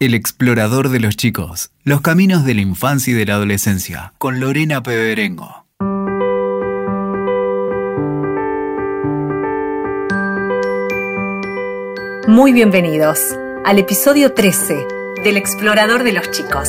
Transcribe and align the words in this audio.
El 0.00 0.12
explorador 0.14 0.88
de 0.88 0.98
los 0.98 1.16
chicos, 1.16 1.70
los 1.84 2.00
caminos 2.00 2.44
de 2.44 2.54
la 2.54 2.62
infancia 2.62 3.12
y 3.12 3.14
de 3.14 3.26
la 3.26 3.34
adolescencia, 3.34 4.12
con 4.18 4.40
Lorena 4.40 4.82
Peberengo. 4.82 5.66
Muy 12.26 12.52
bienvenidos 12.52 13.36
al 13.64 13.78
episodio 13.78 14.32
13 14.34 14.84
del 15.22 15.36
explorador 15.36 16.02
de 16.02 16.12
los 16.12 16.28
chicos. 16.32 16.68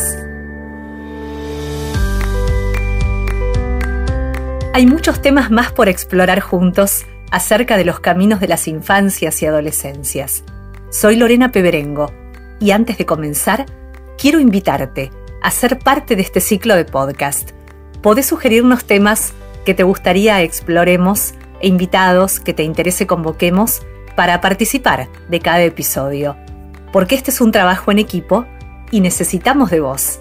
Hay 4.76 4.86
muchos 4.86 5.24
temas 5.24 5.50
más 5.50 5.72
por 5.72 5.90
explorar 5.90 6.42
juntos 6.42 7.08
acerca 7.32 7.76
de 7.76 7.86
los 7.86 8.00
caminos 8.00 8.40
de 8.40 8.50
las 8.50 8.68
infancias 8.68 9.42
y 9.42 9.48
adolescencias. 9.48 10.44
Soy 10.92 11.16
Lorena 11.16 11.52
Peberengo 11.52 12.25
y 12.66 12.72
antes 12.72 12.98
de 12.98 13.06
comenzar, 13.06 13.68
quiero 14.18 14.40
invitarte 14.40 15.12
a 15.44 15.52
ser 15.52 15.78
parte 15.78 16.16
de 16.16 16.24
este 16.24 16.40
ciclo 16.40 16.76
de 16.76 16.84
podcast. 16.84 17.52
Podés 18.02 18.26
sugerirnos 18.26 18.86
temas 18.86 19.34
que 19.66 19.76
te 19.76 19.84
gustaría 19.84 20.42
exploremos 20.42 21.36
e 21.62 21.68
invitados 21.68 22.40
que 22.40 22.56
te 22.56 22.64
interese 22.64 23.06
convoquemos 23.06 23.84
para 24.16 24.42
participar 24.42 25.10
de 25.30 25.40
cada 25.42 25.62
episodio, 25.62 26.38
porque 26.92 27.14
este 27.14 27.30
es 27.30 27.40
un 27.40 27.52
trabajo 27.52 27.92
en 27.92 28.00
equipo 28.00 28.48
y 28.90 29.00
necesitamos 29.00 29.70
de 29.70 29.82
vos. 29.82 30.18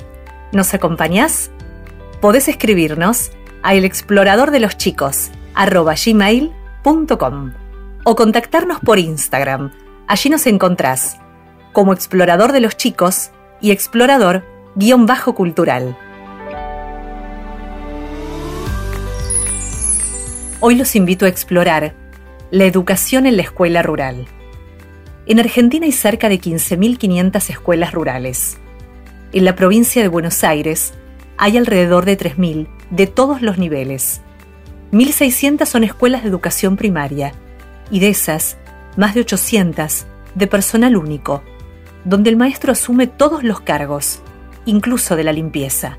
¿Nos 0.52 0.74
acompañás? 0.74 1.50
Podés 2.20 2.48
escribirnos 2.48 3.30
a 3.62 3.74
el 3.74 3.86
explorador 3.86 4.50
o 8.04 8.14
contactarnos 8.14 8.80
por 8.80 8.98
Instagram. 8.98 9.72
Allí 10.06 10.28
nos 10.28 10.46
encontrás 10.46 11.16
como 11.74 11.92
explorador 11.92 12.52
de 12.52 12.60
los 12.60 12.78
chicos 12.78 13.32
y 13.60 13.72
explorador-cultural. 13.72 15.98
Hoy 20.60 20.76
los 20.76 20.96
invito 20.96 21.26
a 21.26 21.28
explorar 21.28 21.94
la 22.50 22.64
educación 22.64 23.26
en 23.26 23.36
la 23.36 23.42
escuela 23.42 23.82
rural. 23.82 24.24
En 25.26 25.40
Argentina 25.40 25.84
hay 25.84 25.92
cerca 25.92 26.30
de 26.30 26.40
15.500 26.40 27.50
escuelas 27.50 27.92
rurales. 27.92 28.56
En 29.32 29.44
la 29.44 29.54
provincia 29.56 30.00
de 30.00 30.08
Buenos 30.08 30.42
Aires 30.44 30.94
hay 31.36 31.58
alrededor 31.58 32.06
de 32.06 32.16
3.000 32.16 32.68
de 32.90 33.08
todos 33.08 33.42
los 33.42 33.58
niveles. 33.58 34.20
1.600 34.92 35.66
son 35.66 35.82
escuelas 35.82 36.22
de 36.22 36.28
educación 36.28 36.76
primaria 36.76 37.32
y 37.90 37.98
de 37.98 38.10
esas, 38.10 38.56
más 38.96 39.14
de 39.14 39.22
800 39.22 40.06
de 40.36 40.46
personal 40.46 40.96
único, 40.96 41.42
donde 42.04 42.30
el 42.30 42.36
maestro 42.36 42.72
asume 42.72 43.06
todos 43.06 43.42
los 43.42 43.60
cargos, 43.60 44.20
incluso 44.66 45.16
de 45.16 45.24
la 45.24 45.32
limpieza. 45.32 45.98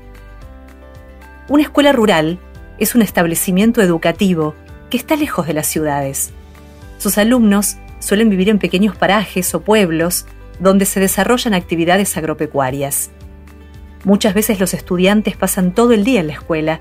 Una 1.48 1.64
escuela 1.64 1.92
rural 1.92 2.38
es 2.78 2.94
un 2.94 3.02
establecimiento 3.02 3.82
educativo 3.82 4.54
que 4.90 4.96
está 4.96 5.16
lejos 5.16 5.46
de 5.46 5.54
las 5.54 5.66
ciudades. 5.66 6.32
Sus 6.98 7.18
alumnos 7.18 7.76
suelen 7.98 8.30
vivir 8.30 8.48
en 8.48 8.58
pequeños 8.58 8.96
parajes 8.96 9.54
o 9.54 9.60
pueblos 9.60 10.26
donde 10.60 10.86
se 10.86 11.00
desarrollan 11.00 11.54
actividades 11.54 12.16
agropecuarias. 12.16 13.10
Muchas 14.04 14.34
veces 14.34 14.60
los 14.60 14.74
estudiantes 14.74 15.36
pasan 15.36 15.74
todo 15.74 15.92
el 15.92 16.04
día 16.04 16.20
en 16.20 16.28
la 16.28 16.34
escuela 16.34 16.80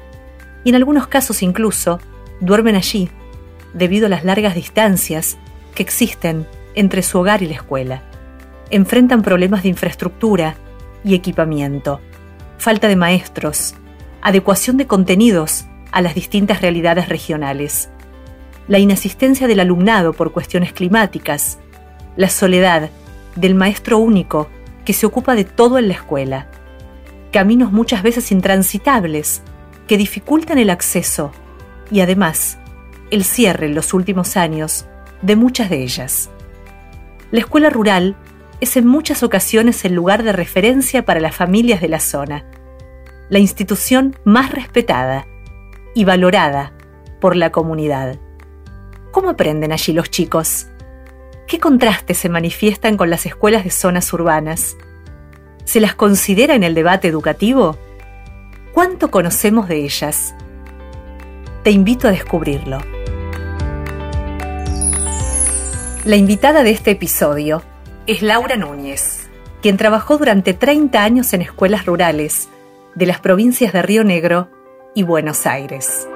y 0.64 0.70
en 0.70 0.76
algunos 0.76 1.08
casos 1.08 1.42
incluso 1.42 2.00
duermen 2.40 2.76
allí 2.76 3.10
debido 3.74 4.06
a 4.06 4.10
las 4.10 4.24
largas 4.24 4.56
distancias 4.56 5.38
que 5.74 5.84
existen 5.84 6.48
entre 6.76 7.02
su 7.02 7.20
hogar 7.20 7.42
y 7.42 7.48
la 7.48 7.56
escuela 7.56 8.04
enfrentan 8.70 9.22
problemas 9.22 9.64
de 9.64 9.70
infraestructura 9.70 10.56
y 11.04 11.16
equipamiento, 11.16 12.02
falta 12.58 12.88
de 12.88 12.96
maestros, 12.96 13.76
adecuación 14.22 14.78
de 14.78 14.88
contenidos 14.88 15.66
a 15.92 16.02
las 16.02 16.16
distintas 16.16 16.62
realidades 16.62 17.10
regionales, 17.10 17.90
la 18.68 18.80
inasistencia 18.80 19.48
del 19.48 19.60
alumnado 19.60 20.14
por 20.14 20.32
cuestiones 20.32 20.74
climáticas, 20.74 21.60
la 22.16 22.30
soledad 22.30 22.90
del 23.36 23.56
maestro 23.56 24.00
único 24.00 24.50
que 24.84 24.94
se 24.94 25.06
ocupa 25.06 25.36
de 25.36 25.44
todo 25.44 25.78
en 25.78 25.88
la 25.88 25.94
escuela, 25.94 26.48
caminos 27.32 27.72
muchas 27.72 28.02
veces 28.02 28.32
intransitables 28.32 29.42
que 29.88 29.98
dificultan 29.98 30.58
el 30.58 30.70
acceso 30.70 31.32
y 31.92 32.00
además 32.00 32.58
el 33.12 33.24
cierre 33.24 33.68
en 33.68 33.76
los 33.76 33.94
últimos 33.94 34.38
años 34.38 34.86
de 35.22 35.36
muchas 35.36 35.70
de 35.70 35.84
ellas. 35.84 36.30
La 37.32 37.40
escuela 37.40 37.70
rural 37.70 38.16
es 38.62 38.78
en 38.78 38.88
muchas 38.88 39.24
ocasiones 39.24 39.84
el 39.86 39.94
lugar 39.94 40.24
de 40.24 40.32
referencia 40.32 41.06
para 41.06 41.20
las 41.20 41.36
familias 41.36 41.82
de 41.82 41.90
la 41.90 42.00
zona, 42.00 42.46
la 43.30 43.40
institución 43.40 44.18
más 44.24 44.52
respetada 44.52 45.28
y 45.94 46.06
valorada 46.06 46.74
por 47.20 47.36
la 47.36 47.52
comunidad. 47.52 48.20
¿Cómo 49.12 49.30
aprenden 49.30 49.72
allí 49.72 49.94
los 49.94 50.10
chicos? 50.10 50.68
¿Qué 51.48 51.60
contrastes 51.60 52.18
se 52.18 52.30
manifiestan 52.30 52.98
con 52.98 53.10
las 53.10 53.26
escuelas 53.26 53.64
de 53.64 53.72
zonas 53.72 54.12
urbanas? 54.14 54.76
¿Se 55.64 55.80
las 55.80 55.96
considera 55.96 56.56
en 56.56 56.64
el 56.64 56.76
debate 56.76 57.08
educativo? 57.08 57.78
¿Cuánto 58.74 59.10
conocemos 59.10 59.68
de 59.68 59.84
ellas? 59.84 60.36
Te 61.64 61.72
invito 61.72 62.08
a 62.08 62.12
descubrirlo. 62.12 62.80
La 66.04 66.16
invitada 66.16 66.62
de 66.62 66.72
este 66.72 66.92
episodio 66.92 67.64
es 68.08 68.22
Laura 68.22 68.56
Núñez, 68.56 69.28
quien 69.62 69.78
trabajó 69.78 70.18
durante 70.18 70.54
30 70.54 71.04
años 71.04 71.34
en 71.34 71.42
escuelas 71.42 71.86
rurales 71.86 72.50
de 72.94 73.06
las 73.08 73.20
provincias 73.20 73.74
de 73.74 73.82
Río 73.82 74.04
Negro 74.04 74.50
y 74.94 75.04
Buenos 75.04 75.48
Aires. 75.48 76.08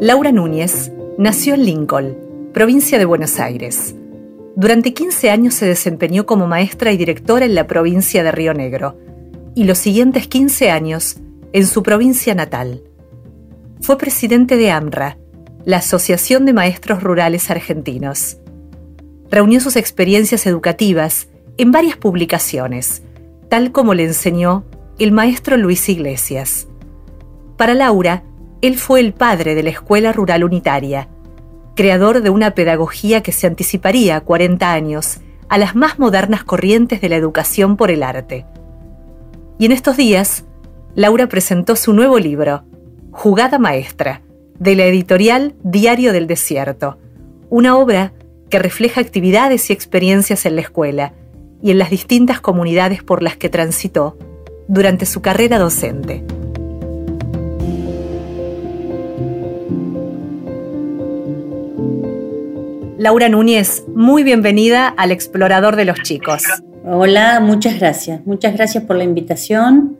Laura 0.00 0.32
Núñez 0.32 0.90
nació 1.18 1.54
en 1.54 1.66
Lincoln, 1.66 2.16
provincia 2.54 2.98
de 2.98 3.04
Buenos 3.04 3.38
Aires 3.38 3.94
durante 4.56 4.92
15 4.92 5.30
años 5.30 5.54
se 5.54 5.66
desempeñó 5.66 6.26
como 6.26 6.46
maestra 6.46 6.92
y 6.92 6.96
directora 6.96 7.46
en 7.46 7.54
la 7.54 7.66
provincia 7.66 8.22
de 8.22 8.32
Río 8.32 8.52
Negro 8.52 8.98
y 9.54 9.64
los 9.64 9.78
siguientes 9.78 10.26
15 10.26 10.70
años 10.70 11.16
en 11.52 11.66
su 11.66 11.82
provincia 11.82 12.34
natal. 12.34 12.82
Fue 13.80 13.96
presidente 13.96 14.56
de 14.56 14.70
AMRA, 14.70 15.18
la 15.64 15.78
Asociación 15.78 16.44
de 16.44 16.52
Maestros 16.52 17.02
Rurales 17.02 17.50
Argentinos. 17.50 18.38
Reunió 19.30 19.60
sus 19.60 19.76
experiencias 19.76 20.46
educativas 20.46 21.28
en 21.56 21.72
varias 21.72 21.96
publicaciones, 21.96 23.02
tal 23.48 23.72
como 23.72 23.94
le 23.94 24.04
enseñó 24.04 24.64
el 24.98 25.12
maestro 25.12 25.56
Luis 25.56 25.88
Iglesias. 25.88 26.66
Para 27.56 27.74
Laura, 27.74 28.24
él 28.60 28.76
fue 28.76 29.00
el 29.00 29.12
padre 29.12 29.54
de 29.54 29.62
la 29.62 29.70
Escuela 29.70 30.12
Rural 30.12 30.44
Unitaria, 30.44 31.08
creador 31.74 32.22
de 32.22 32.30
una 32.30 32.52
pedagogía 32.52 33.22
que 33.22 33.32
se 33.32 33.46
anticiparía 33.46 34.20
40 34.20 34.72
años 34.72 35.18
a 35.48 35.58
las 35.58 35.74
más 35.74 35.98
modernas 35.98 36.44
corrientes 36.44 37.00
de 37.00 37.08
la 37.08 37.16
educación 37.16 37.76
por 37.76 37.90
el 37.90 38.02
arte. 38.02 38.46
Y 39.58 39.66
en 39.66 39.72
estos 39.72 39.96
días, 39.96 40.44
Laura 40.94 41.28
presentó 41.28 41.76
su 41.76 41.92
nuevo 41.92 42.18
libro, 42.18 42.64
Jugada 43.10 43.58
Maestra, 43.58 44.22
de 44.58 44.76
la 44.76 44.84
editorial 44.84 45.54
Diario 45.62 46.12
del 46.12 46.26
Desierto, 46.26 46.98
una 47.48 47.76
obra 47.76 48.12
que 48.48 48.58
refleja 48.58 49.00
actividades 49.00 49.70
y 49.70 49.72
experiencias 49.72 50.46
en 50.46 50.56
la 50.56 50.62
escuela 50.62 51.14
y 51.62 51.70
en 51.70 51.78
las 51.78 51.90
distintas 51.90 52.40
comunidades 52.40 53.02
por 53.02 53.22
las 53.22 53.36
que 53.36 53.48
transitó 53.48 54.18
durante 54.68 55.06
su 55.06 55.20
carrera 55.20 55.58
docente. 55.58 56.24
Laura 63.00 63.30
Núñez, 63.30 63.84
muy 63.88 64.22
bienvenida 64.24 64.86
al 64.86 65.10
Explorador 65.10 65.74
de 65.74 65.86
los 65.86 66.02
Chicos. 66.02 66.42
Hola, 66.84 67.40
muchas 67.40 67.80
gracias. 67.80 68.26
Muchas 68.26 68.52
gracias 68.52 68.84
por 68.84 68.94
la 68.94 69.04
invitación. 69.04 69.96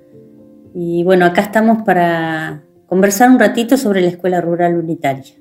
Y 0.75 1.03
bueno, 1.03 1.25
acá 1.25 1.41
estamos 1.41 1.81
para 1.85 2.63
conversar 2.89 3.31
un 3.31 3.39
ratito 3.39 3.79
sobre 3.79 4.03
la 4.03 4.09
Escuela 4.09 4.43
Rural 4.43 4.77
Unitaria. 4.77 5.33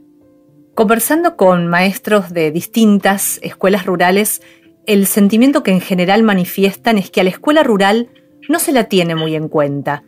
Conversando 0.74 1.36
con 1.36 1.68
maestros 1.68 2.32
de 2.32 2.52
distintas 2.52 3.40
escuelas 3.42 3.86
rurales, 3.86 4.42
el 4.86 5.06
sentimiento 5.06 5.62
que 5.62 5.72
en 5.72 5.82
general 5.82 6.24
manifiestan 6.24 6.98
es 6.98 7.12
que 7.12 7.20
a 7.20 7.26
la 7.26 7.32
escuela 7.32 7.62
rural 7.62 8.08
no 8.48 8.60
se 8.60 8.72
la 8.72 8.86
tiene 8.86 9.16
muy 9.16 9.36
en 9.36 9.50
cuenta. 9.50 10.06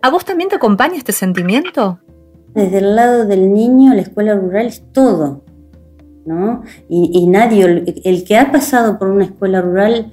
¿A 0.00 0.10
vos 0.10 0.24
también 0.24 0.48
te 0.48 0.54
acompaña 0.54 0.94
este 0.94 1.10
sentimiento? 1.10 1.98
Desde 2.54 2.78
el 2.78 2.94
lado 2.94 3.26
del 3.26 3.52
niño, 3.52 3.92
la 3.94 4.02
escuela 4.02 4.36
rural 4.36 4.66
es 4.66 4.84
todo. 4.92 5.43
¿No? 6.26 6.62
Y, 6.88 7.26
nadie, 7.26 7.84
el, 8.04 8.24
que 8.24 8.36
ha 8.36 8.50
pasado 8.50 8.98
por 8.98 9.08
una 9.08 9.24
escuela 9.24 9.60
rural 9.60 10.12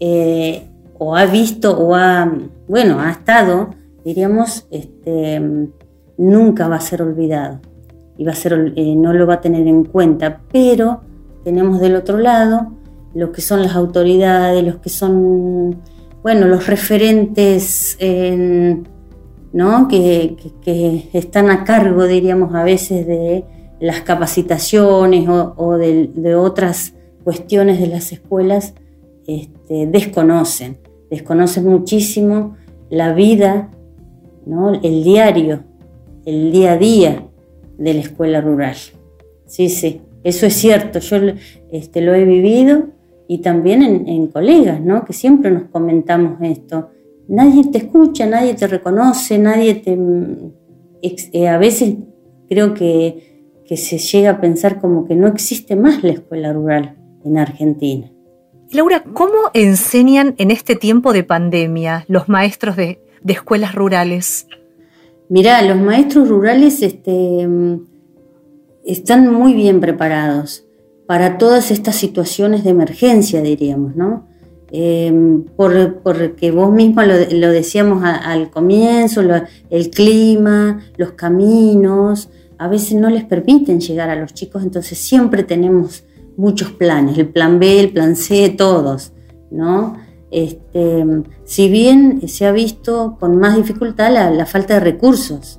eh, 0.00 0.68
o 0.98 1.16
ha 1.16 1.26
visto 1.26 1.78
o 1.78 1.94
ha, 1.94 2.32
bueno, 2.68 3.00
ha 3.00 3.10
estado 3.10 3.70
diríamos, 4.04 4.66
este, 4.70 5.40
nunca 6.16 6.68
va 6.68 6.76
a 6.76 6.80
ser 6.80 7.02
olvidado 7.02 7.60
y 8.16 8.24
va 8.24 8.32
a 8.32 8.36
ser, 8.36 8.72
eh, 8.76 8.94
no 8.96 9.12
lo 9.12 9.26
va 9.26 9.34
a 9.34 9.40
tener 9.40 9.66
en 9.66 9.84
cuenta, 9.84 10.40
pero 10.50 11.02
tenemos 11.44 11.80
del 11.80 11.96
otro 11.96 12.18
lado 12.18 12.72
los 13.14 13.30
que 13.30 13.40
son 13.40 13.62
las 13.62 13.74
autoridades, 13.74 14.64
los 14.64 14.76
que 14.76 14.88
son, 14.88 15.76
bueno, 16.22 16.46
los 16.46 16.66
referentes, 16.66 17.98
¿no? 19.52 19.88
Que, 19.88 20.36
están 21.12 21.50
a 21.50 21.64
cargo, 21.64 22.06
diríamos, 22.06 22.54
a 22.54 22.64
veces 22.64 23.06
de 23.06 23.44
las 23.82 24.02
capacitaciones 24.02 25.28
o, 25.28 25.76
de, 25.76 26.36
otras 26.36 26.94
cuestiones 27.24 27.80
de 27.80 27.88
las 27.88 28.12
escuelas, 28.12 28.74
este, 29.26 29.88
desconocen, 29.88 30.78
desconocen 31.10 31.66
muchísimo 31.66 32.54
la 32.90 33.12
vida, 33.12 33.70
¿no? 34.46 34.72
el 34.72 35.02
diario, 35.02 35.64
el 36.24 36.52
día 36.52 36.74
a 36.74 36.78
día 36.78 37.26
de 37.76 37.94
la 37.94 38.00
escuela 38.00 38.40
rural. 38.40 38.76
Sí, 39.46 39.68
sí, 39.68 40.00
eso 40.22 40.46
es 40.46 40.54
cierto, 40.54 41.00
yo 41.00 41.16
este, 41.72 42.02
lo 42.02 42.14
he 42.14 42.24
vivido 42.24 42.84
y 43.26 43.38
también 43.38 43.82
en, 43.82 44.28
colegas, 44.28 44.80
¿no? 44.80 45.04
que 45.04 45.12
siempre 45.12 45.50
nos 45.50 45.64
comentamos 45.64 46.38
esto. 46.40 46.90
Nadie 47.26 47.64
te 47.64 47.78
escucha, 47.78 48.26
nadie 48.26 48.54
te 48.54 48.68
reconoce, 48.68 49.38
nadie 49.38 49.74
te... 49.74 49.98
Eh, 51.02 51.48
a 51.48 51.58
veces 51.58 51.96
creo 52.48 52.74
que, 52.74 53.31
se 53.76 53.98
llega 53.98 54.30
a 54.30 54.40
pensar 54.40 54.80
como 54.80 55.06
que 55.06 55.14
no 55.14 55.28
existe 55.28 55.76
más 55.76 56.02
la 56.02 56.12
escuela 56.12 56.52
rural 56.52 56.96
en 57.24 57.38
Argentina. 57.38 58.10
Laura, 58.70 59.04
¿cómo 59.12 59.34
enseñan 59.54 60.34
en 60.38 60.50
este 60.50 60.76
tiempo 60.76 61.12
de 61.12 61.24
pandemia 61.24 62.04
los 62.08 62.28
maestros 62.28 62.76
de, 62.76 63.00
de 63.22 63.32
escuelas 63.32 63.74
rurales? 63.74 64.46
Mirá, 65.28 65.62
los 65.62 65.78
maestros 65.78 66.28
rurales 66.28 66.82
este, 66.82 67.48
están 68.84 69.32
muy 69.32 69.54
bien 69.54 69.80
preparados 69.80 70.64
para 71.06 71.38
todas 71.38 71.70
estas 71.70 71.96
situaciones 71.96 72.64
de 72.64 72.70
emergencia, 72.70 73.42
diríamos, 73.42 73.96
¿no? 73.96 74.26
Em, 74.74 75.44
porque 75.54 76.50
vos 76.50 76.72
mismo 76.72 77.02
lo, 77.02 77.50
decíamos 77.50 78.02
al 78.04 78.50
comienzo, 78.50 79.20
el 79.68 79.90
clima, 79.90 80.80
los 80.96 81.12
caminos, 81.12 82.30
a 82.62 82.68
veces 82.68 82.94
no 82.94 83.10
les 83.10 83.24
permiten 83.24 83.80
llegar 83.80 84.08
a 84.08 84.14
los 84.14 84.34
chicos, 84.34 84.62
entonces 84.62 84.96
siempre 84.96 85.42
tenemos 85.42 86.04
muchos 86.36 86.70
planes, 86.70 87.18
el 87.18 87.26
plan 87.28 87.58
B, 87.58 87.80
el 87.80 87.90
plan 87.90 88.14
C, 88.14 88.50
todos, 88.50 89.12
¿no? 89.50 89.96
Este, 90.30 91.04
si 91.44 91.68
bien 91.68 92.20
se 92.28 92.46
ha 92.46 92.52
visto 92.52 93.16
con 93.18 93.36
más 93.36 93.56
dificultad 93.56 94.12
la, 94.12 94.46
falta 94.46 94.74
de 94.74 94.80
recursos. 94.80 95.58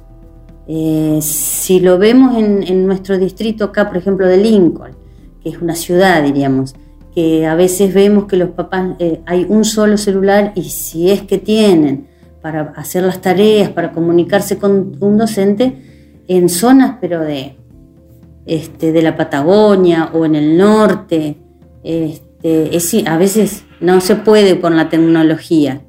Eh, 0.65 1.19
si 1.21 1.81
lo 1.81 1.97
vemos 1.97 2.37
en, 2.37 2.87
nuestro 2.87 3.17
distrito 3.17 3.65
acá, 3.65 3.89
por 3.89 3.97
ejemplo, 3.97 4.25
de 4.25 4.37
Lincoln, 4.37 4.95
que 5.43 5.49
es 5.49 5.61
una 5.61 5.75
ciudad, 5.75 6.23
diríamos, 6.23 6.73
que 7.13 7.45
a 7.45 7.55
veces 7.55 7.93
vemos 7.93 8.27
que 8.27 8.37
los 8.37 8.51
papás 8.51 8.95
eh, 8.99 9.21
hay 9.25 9.45
un 9.49 9.65
solo 9.65 9.97
celular 9.97 10.53
y 10.55 10.63
si 10.69 11.11
es 11.11 11.21
que 11.23 11.37
tienen 11.37 12.07
para 12.41 12.71
hacer 12.77 13.03
las 13.03 13.19
tareas, 13.19 13.71
para 13.71 13.91
comunicarse 13.91 14.57
con 14.57 14.95
un 15.01 15.17
docente, 15.17 15.92
en 16.27 16.49
zonas 16.49 16.97
pero 17.01 17.21
de, 17.21 17.57
este, 18.45 18.91
de 18.91 19.01
la 19.01 19.15
Patagonia 19.15 20.09
o 20.13 20.25
en 20.25 20.35
el 20.35 20.57
norte, 20.57 21.37
este, 21.83 22.75
es, 22.75 22.93
a 23.05 23.17
veces 23.17 23.65
no 23.79 24.01
se 24.01 24.15
puede 24.15 24.59
con 24.59 24.77
la 24.77 24.89
tecnología. 24.89 25.81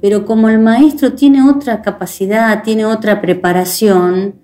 Pero 0.00 0.24
como 0.24 0.48
el 0.48 0.58
maestro 0.58 1.12
tiene 1.12 1.48
otra 1.48 1.82
capacidad, 1.82 2.62
tiene 2.62 2.86
otra 2.86 3.20
preparación, 3.20 4.36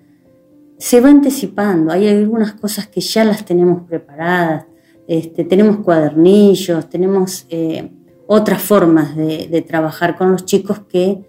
se 0.77 1.01
va 1.01 1.09
anticipando. 1.09 1.91
Hay 1.91 2.07
algunas 2.07 2.53
cosas 2.53 2.87
que 2.87 3.01
ya 3.01 3.23
las 3.23 3.43
tenemos 3.43 3.83
preparadas. 3.87 4.65
Este, 5.07 5.43
tenemos 5.43 5.77
cuadernillos, 5.77 6.89
tenemos 6.89 7.45
eh, 7.49 7.91
otras 8.27 8.61
formas 8.61 9.15
de, 9.15 9.63
trabajar 9.67 10.17
con 10.17 10.31
los 10.31 10.45
chicos 10.45 10.81
que 10.87 11.23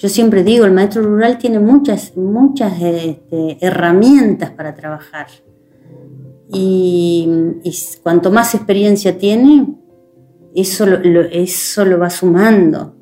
yo 0.00 0.08
siempre 0.08 0.42
digo, 0.42 0.64
el 0.64 0.72
maestro 0.72 1.02
rural 1.02 1.36
tiene 1.36 1.58
muchas, 1.58 2.16
muchas 2.16 2.80
este, 2.80 3.58
herramientas 3.60 4.50
para 4.50 4.74
trabajar. 4.74 5.26
y, 6.50 7.28
cuanto 8.02 8.30
más 8.30 8.54
experiencia 8.54 9.18
tiene, 9.18 9.66
eso 10.54 10.86
lo, 10.86 11.20
eso 11.20 11.84
lo 11.84 11.98
va 11.98 12.08
sumando. 12.08 12.94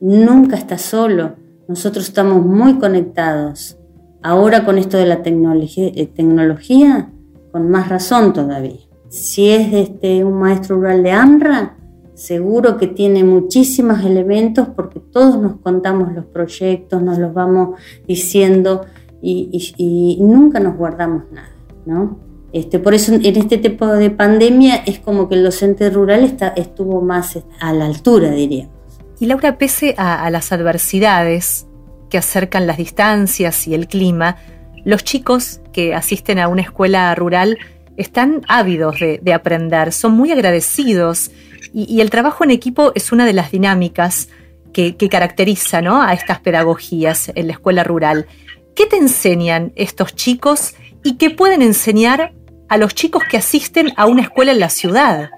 Nunca 0.00 0.56
está 0.56 0.76
solo. 0.76 1.36
Nosotros 1.68 2.08
estamos 2.08 2.44
muy 2.44 2.78
conectados. 2.78 3.78
Ahora 4.20 4.64
con 4.64 4.76
esto 4.76 4.96
de 4.96 5.06
la 5.06 5.22
tecnología, 5.22 5.92
eh, 5.94 6.06
tecnología 6.06 7.12
con 7.52 7.70
más 7.70 7.88
razón 7.88 8.32
todavía. 8.32 8.80
Si 9.08 9.50
es 9.50 9.72
este, 9.72 10.24
un 10.24 10.34
maestro 10.34 10.76
rural 10.76 11.04
de 11.04 11.12
AMRA, 11.12 11.76
seguro 12.20 12.76
que 12.76 12.86
tiene 12.86 13.24
muchísimos 13.24 14.04
elementos 14.04 14.68
porque 14.76 15.00
todos 15.00 15.40
nos 15.40 15.56
contamos 15.60 16.12
los 16.12 16.26
proyectos, 16.26 17.02
nos 17.02 17.18
los 17.18 17.32
vamos 17.32 17.80
diciendo 18.06 18.84
y, 19.22 20.18
nunca 20.20 20.60
nos 20.60 20.76
guardamos 20.76 21.24
nada, 21.32 21.50
¿no? 21.86 22.18
Este, 22.52 22.78
por 22.78 22.92
eso 22.92 23.14
en 23.14 23.36
este 23.36 23.56
tipo 23.56 23.86
de 23.86 24.10
pandemia 24.10 24.76
es 24.76 24.98
como 24.98 25.28
que 25.28 25.36
el 25.36 25.44
docente 25.44 25.88
rural 25.88 26.24
está, 26.24 26.48
estuvo 26.48 27.00
más 27.00 27.38
a 27.58 27.72
la 27.72 27.86
altura, 27.86 28.30
diríamos. 28.30 28.74
Y 29.18 29.26
Laura, 29.26 29.56
pese 29.56 29.94
a, 29.96 30.28
las 30.30 30.52
adversidades 30.52 31.66
que 32.10 32.18
acercan 32.18 32.66
las 32.66 32.76
distancias 32.76 33.66
y 33.66 33.74
el 33.74 33.86
clima, 33.86 34.36
los 34.84 35.04
chicos 35.04 35.60
que 35.72 35.94
asisten 35.94 36.38
a 36.38 36.48
una 36.48 36.62
escuela 36.62 37.14
rural 37.14 37.56
están 38.00 38.40
ávidos 38.48 38.98
de, 38.98 39.32
aprender, 39.34 39.92
son 39.92 40.12
muy 40.12 40.32
agradecidos 40.32 41.30
y, 41.74 42.00
el 42.00 42.08
trabajo 42.08 42.44
en 42.44 42.50
equipo 42.50 42.92
es 42.94 43.12
una 43.12 43.26
de 43.26 43.34
las 43.34 43.50
dinámicas 43.50 44.30
que, 44.72 44.96
caracteriza 44.96 45.78
a 45.78 46.12
estas 46.14 46.40
pedagogías 46.40 47.30
en 47.34 47.46
la 47.46 47.52
escuela 47.52 47.84
rural. 47.84 48.26
¿Qué 48.74 48.86
te 48.86 48.96
enseñan 48.96 49.72
estos 49.76 50.14
chicos 50.14 50.74
y 51.04 51.16
qué 51.16 51.28
pueden 51.28 51.60
enseñar 51.60 52.32
a 52.68 52.78
los 52.78 52.94
chicos 52.94 53.22
que 53.30 53.36
asisten 53.36 53.92
a 53.96 54.06
una 54.06 54.22
escuela 54.22 54.52
en 54.52 54.60
la 54.60 54.70
ciudad? 54.70 55.30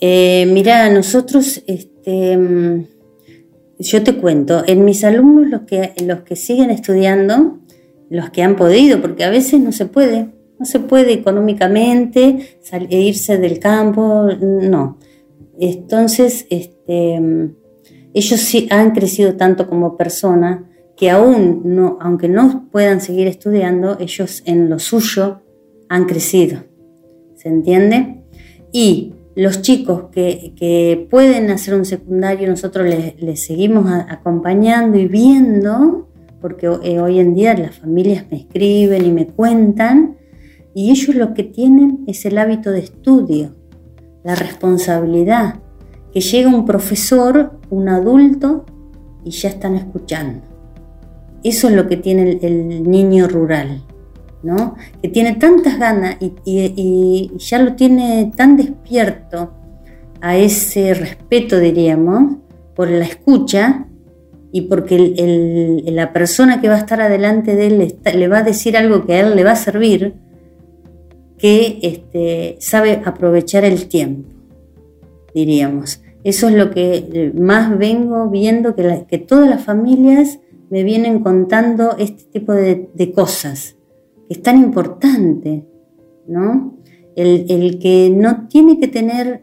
Eh, 0.00 0.46
mira, 0.52 0.90
nosotros, 0.90 1.62
este, 1.66 2.86
yo 3.78 4.02
te 4.02 4.14
cuento, 4.16 4.64
en 4.66 4.84
mis 4.84 5.02
alumnos 5.02 5.48
los 5.48 5.60
que, 5.62 5.94
los 6.04 6.20
que 6.20 6.36
siguen 6.36 6.70
estudiando, 6.70 7.58
los 8.10 8.28
que 8.30 8.42
han 8.42 8.54
podido, 8.56 9.00
porque 9.00 9.24
a 9.24 9.30
veces 9.30 9.60
no 9.60 9.72
se 9.72 9.86
puede, 9.86 10.37
no 10.58 10.66
se 10.66 10.80
puede 10.80 11.12
económicamente 11.12 12.58
e 12.72 13.00
irse 13.00 13.38
del 13.38 13.58
campo, 13.58 14.28
no. 14.40 14.98
Entonces, 15.58 16.46
este, 16.50 17.20
mm, 17.20 17.54
ellos 18.14 18.40
sí 18.40 18.68
han 18.70 18.92
crecido 18.92 19.34
tanto 19.36 19.68
como 19.68 19.96
personas 19.96 20.60
que 20.96 21.10
aún 21.10 21.62
no, 21.64 21.96
aunque 22.00 22.28
no 22.28 22.68
puedan 22.72 23.00
seguir 23.00 23.28
estudiando, 23.28 23.96
ellos 24.00 24.42
en 24.46 24.68
lo 24.68 24.78
suyo 24.78 25.42
han 25.88 26.06
crecido. 26.06 26.64
¿Se 27.36 27.48
entiende? 27.48 28.24
Y 28.72 29.14
los 29.36 29.62
chicos 29.62 30.06
que, 30.10 31.06
pueden 31.08 31.50
hacer 31.50 31.74
un 31.74 31.84
secundario, 31.84 32.48
nosotros 32.48 32.86
les, 32.86 33.46
seguimos 33.46 33.88
acompañando 34.08 34.98
y 34.98 35.06
viendo, 35.06 36.08
porque 36.40 36.66
eh, 36.82 37.00
hoy 37.00 37.20
en 37.20 37.34
día 37.34 37.56
las 37.56 37.78
familias 37.78 38.24
me 38.30 38.38
escriben 38.38 39.06
y 39.06 39.12
me 39.12 39.28
cuentan, 39.28 40.17
y 40.78 40.90
ellos 40.90 41.16
lo 41.16 41.34
que 41.34 41.44
tienen 41.44 42.04
es 42.06 42.24
el 42.24 42.38
hábito 42.38 42.70
de 42.70 42.80
estudio, 42.80 43.54
la 44.22 44.34
responsabilidad, 44.34 45.60
que 46.12 46.20
llega 46.20 46.48
un 46.48 46.64
profesor, 46.64 47.58
un 47.70 47.88
adulto, 47.88 48.64
y 49.24 49.30
ya 49.30 49.48
están 49.48 49.74
escuchando. 49.74 50.42
Eso 51.42 51.68
es 51.68 51.74
lo 51.74 51.88
que 51.88 51.96
tiene 51.96 52.38
el 52.42 52.88
niño 52.90 53.28
rural 53.28 53.82
que 55.02 55.08
tiene 55.08 55.34
tantas 55.34 55.78
ganas 55.78 56.16
y, 56.20 57.30
ya 57.38 57.58
lo 57.58 57.74
tiene 57.74 58.32
tan 58.36 58.56
despierto 58.56 59.52
a 60.20 60.36
ese 60.36 60.94
respeto, 60.94 61.58
diríamos, 61.58 62.36
por 62.74 62.90
la 62.90 63.04
escucha 63.04 63.86
y 64.52 64.62
porque 64.62 65.82
la 65.86 66.12
persona 66.12 66.60
que 66.60 66.68
va 66.68 66.76
a 66.76 66.78
estar 66.78 67.00
adelante 67.00 67.54
de 67.54 67.66
él 67.66 67.98
le 68.14 68.28
va 68.28 68.38
a 68.38 68.42
decir 68.42 68.76
algo 68.76 69.04
que 69.04 69.14
a 69.14 69.20
él 69.20 69.36
le 69.36 69.44
va 69.44 69.52
a 69.52 69.56
servir, 69.56 70.14
que 71.38 71.78
este, 71.82 72.56
sabe 72.60 73.00
aprovechar 73.04 73.64
el 73.64 73.88
tiempo, 73.88 74.28
diríamos. 75.34 76.02
Eso 76.24 76.48
es 76.48 76.54
lo 76.54 76.70
que 76.70 77.32
más 77.34 77.78
vengo 77.78 78.28
viendo, 78.28 78.74
que, 78.74 79.18
todas 79.26 79.48
las 79.48 79.64
familias 79.64 80.40
me 80.68 80.82
vienen 80.82 81.20
contando 81.20 81.96
este 81.96 82.24
tipo 82.24 82.52
de 82.52 83.12
cosas 83.14 83.78
es 84.28 84.42
tan 84.42 84.58
importante, 84.58 85.66
¿no? 86.26 86.78
El, 87.16 87.78
que 87.80 88.10
no 88.14 88.46
tiene 88.48 88.78
que 88.78 88.86
tener 88.86 89.42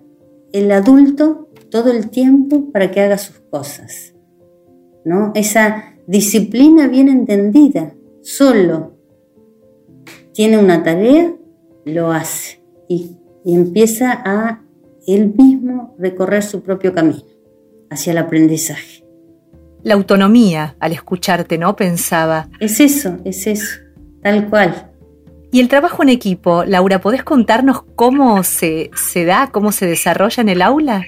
el 0.53 0.71
adulto 0.71 1.49
todo 1.69 1.91
el 1.91 2.09
tiempo 2.09 2.71
para 2.71 2.91
que 2.91 3.01
haga 3.01 3.17
sus 3.17 3.39
cosas, 3.39 4.15
¿no? 5.03 5.31
Esa 5.35 5.95
disciplina 6.07 6.87
bien 6.87 7.09
entendida, 7.09 7.93
solo 8.21 8.93
tiene 10.33 10.57
una 10.57 10.83
tarea, 10.83 11.35
lo 11.86 12.12
hace 12.12 12.62
y, 12.89 13.18
empieza 13.48 14.24
a 14.25 14.63
él 15.06 15.32
mismo 15.38 15.96
recorrer 16.00 16.42
su 16.42 16.63
propio 16.63 16.96
camino 16.96 17.22
hacia 17.92 18.12
el 18.12 18.18
aprendizaje. 18.18 19.06
La 19.84 19.94
autonomía, 19.94 20.75
al 20.80 20.94
escucharte, 20.94 21.60
¿no? 21.60 21.75
Pensaba. 21.75 22.50
Es 22.60 22.80
eso, 22.80 23.20
es 23.24 23.46
eso, 23.46 23.82
tal 24.24 24.50
cual. 24.50 24.92
Y 25.51 25.60
el 25.60 25.68
trabajo 25.68 26.01
en 26.01 26.10
equipo, 26.10 26.65
Laura, 26.65 27.00
¿podés 27.01 27.24
contarnos 27.24 27.84
cómo 27.96 28.44
se, 28.44 28.89
se 28.96 29.25
da, 29.25 29.51
cómo 29.51 29.72
se 29.72 29.86
desarrolla 29.86 30.42
en 30.42 30.50
el 30.50 30.63
aula? 30.63 31.06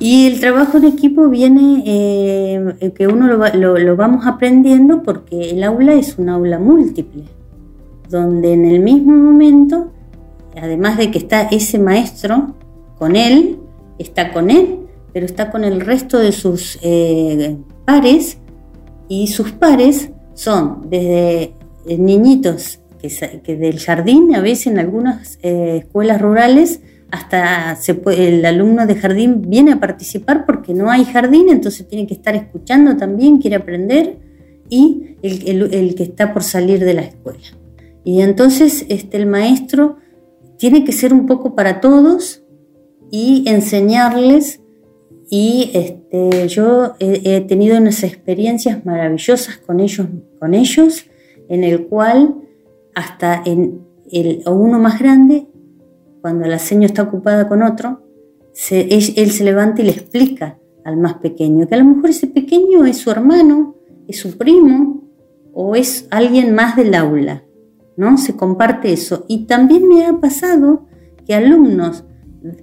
Y 0.00 0.26
el 0.26 0.40
trabajo 0.40 0.78
en 0.78 0.84
equipo 0.84 1.28
viene, 1.28 1.82
eh, 1.84 2.92
que 2.94 3.08
uno 3.08 3.26
lo, 3.26 3.96
vamos 3.96 4.26
aprendiendo 4.26 5.02
porque 5.02 5.50
el 5.50 5.64
aula 5.64 5.94
es 5.94 6.18
un 6.18 6.28
aula 6.28 6.58
múltiple, 6.58 7.24
donde 8.08 8.52
en 8.52 8.64
el 8.64 8.80
mismo 8.80 9.16
momento, 9.16 9.90
además 10.60 10.98
de 10.98 11.10
que 11.10 11.18
está 11.18 11.42
ese 11.42 11.78
maestro 11.78 12.54
con 12.98 13.16
él, 13.16 13.58
está 13.98 14.32
con 14.32 14.50
él, 14.50 14.80
pero 15.12 15.26
está 15.26 15.50
con 15.50 15.64
el 15.64 15.80
resto 15.80 16.18
de 16.18 16.32
sus 16.32 16.78
eh, 16.82 17.56
pares, 17.84 18.38
y 19.08 19.28
sus 19.28 19.52
pares 19.52 20.10
son 20.34 20.88
desde 20.90 21.54
eh, 21.86 21.98
niñitos 21.98 22.80
que, 23.00 23.56
del 23.56 23.80
jardín, 23.80 24.34
a 24.34 24.40
veces 24.40 24.66
en 24.68 24.78
algunas 24.78 25.38
escuelas 25.42 26.20
rurales, 26.20 26.80
hasta 27.10 27.78
el 28.14 28.44
alumno 28.44 28.86
de 28.86 28.96
jardín 28.96 29.42
viene 29.48 29.72
a 29.72 29.80
participar 29.80 30.44
porque 30.44 30.74
no 30.74 30.90
hay 30.90 31.04
jardín, 31.04 31.48
entonces 31.48 31.88
tiene 31.88 32.06
que 32.06 32.14
estar 32.14 32.34
escuchando 32.34 32.96
también, 32.96 33.38
quiere 33.38 33.56
aprender, 33.56 34.18
y 34.68 35.16
el, 35.22 35.94
que 35.94 36.02
está 36.02 36.32
por 36.32 36.42
salir 36.42 36.84
de 36.84 36.94
la 36.94 37.02
escuela. 37.02 37.38
Y 38.04 38.20
entonces 38.20 38.84
este, 38.88 39.16
el 39.16 39.26
maestro 39.26 39.96
tiene 40.58 40.84
que 40.84 40.92
ser 40.92 41.12
un 41.12 41.26
poco 41.26 41.54
para 41.54 41.80
todos 41.80 42.42
y 43.10 43.44
enseñarles. 43.46 44.60
Y 45.30 45.70
este, 45.74 46.48
yo 46.48 46.94
he, 47.00 47.40
tenido 47.42 47.76
unas 47.78 48.02
experiencias 48.02 48.84
maravillosas 48.84 49.58
con 49.58 49.80
ellos, 49.80 50.06
con 50.38 50.54
ellos, 50.54 51.06
en 51.48 51.64
el 51.64 51.86
cual 51.86 52.34
hasta 52.94 53.42
en 53.44 53.86
el, 54.10 54.42
uno 54.46 54.78
más 54.78 54.98
grande 54.98 55.46
cuando 56.20 56.46
la 56.46 56.58
seño 56.58 56.86
está 56.86 57.02
ocupada 57.02 57.48
con 57.48 57.62
otro, 57.62 58.02
él, 58.70 59.30
se 59.30 59.44
levanta 59.44 59.82
y 59.82 59.84
le 59.84 59.92
explica 59.92 60.58
al 60.84 60.96
más 60.96 61.14
pequeño, 61.14 61.68
que 61.68 61.74
a 61.74 61.78
lo 61.78 61.84
mejor 61.84 62.10
ese 62.10 62.26
pequeño 62.26 62.84
es 62.86 62.98
su 62.98 63.10
hermano, 63.10 63.76
es 64.08 64.18
su 64.18 64.36
primo 64.36 65.04
o 65.52 65.76
es 65.76 66.08
alguien 66.10 66.54
más 66.54 66.76
del 66.76 66.94
aula, 66.94 67.44
¿no? 67.98 68.16
Se 68.16 68.36
comparte 68.36 68.92
eso. 68.92 69.26
Y 69.28 69.44
también 69.44 69.86
me 69.86 70.06
ha 70.06 70.14
pasado 70.14 70.86
que 71.26 71.34
alumnos 71.34 72.04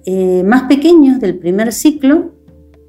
eh, 0.06 0.42
más 0.44 0.62
pequeños 0.62 1.20
del 1.20 1.38
primer 1.38 1.72
ciclo, 1.72 2.32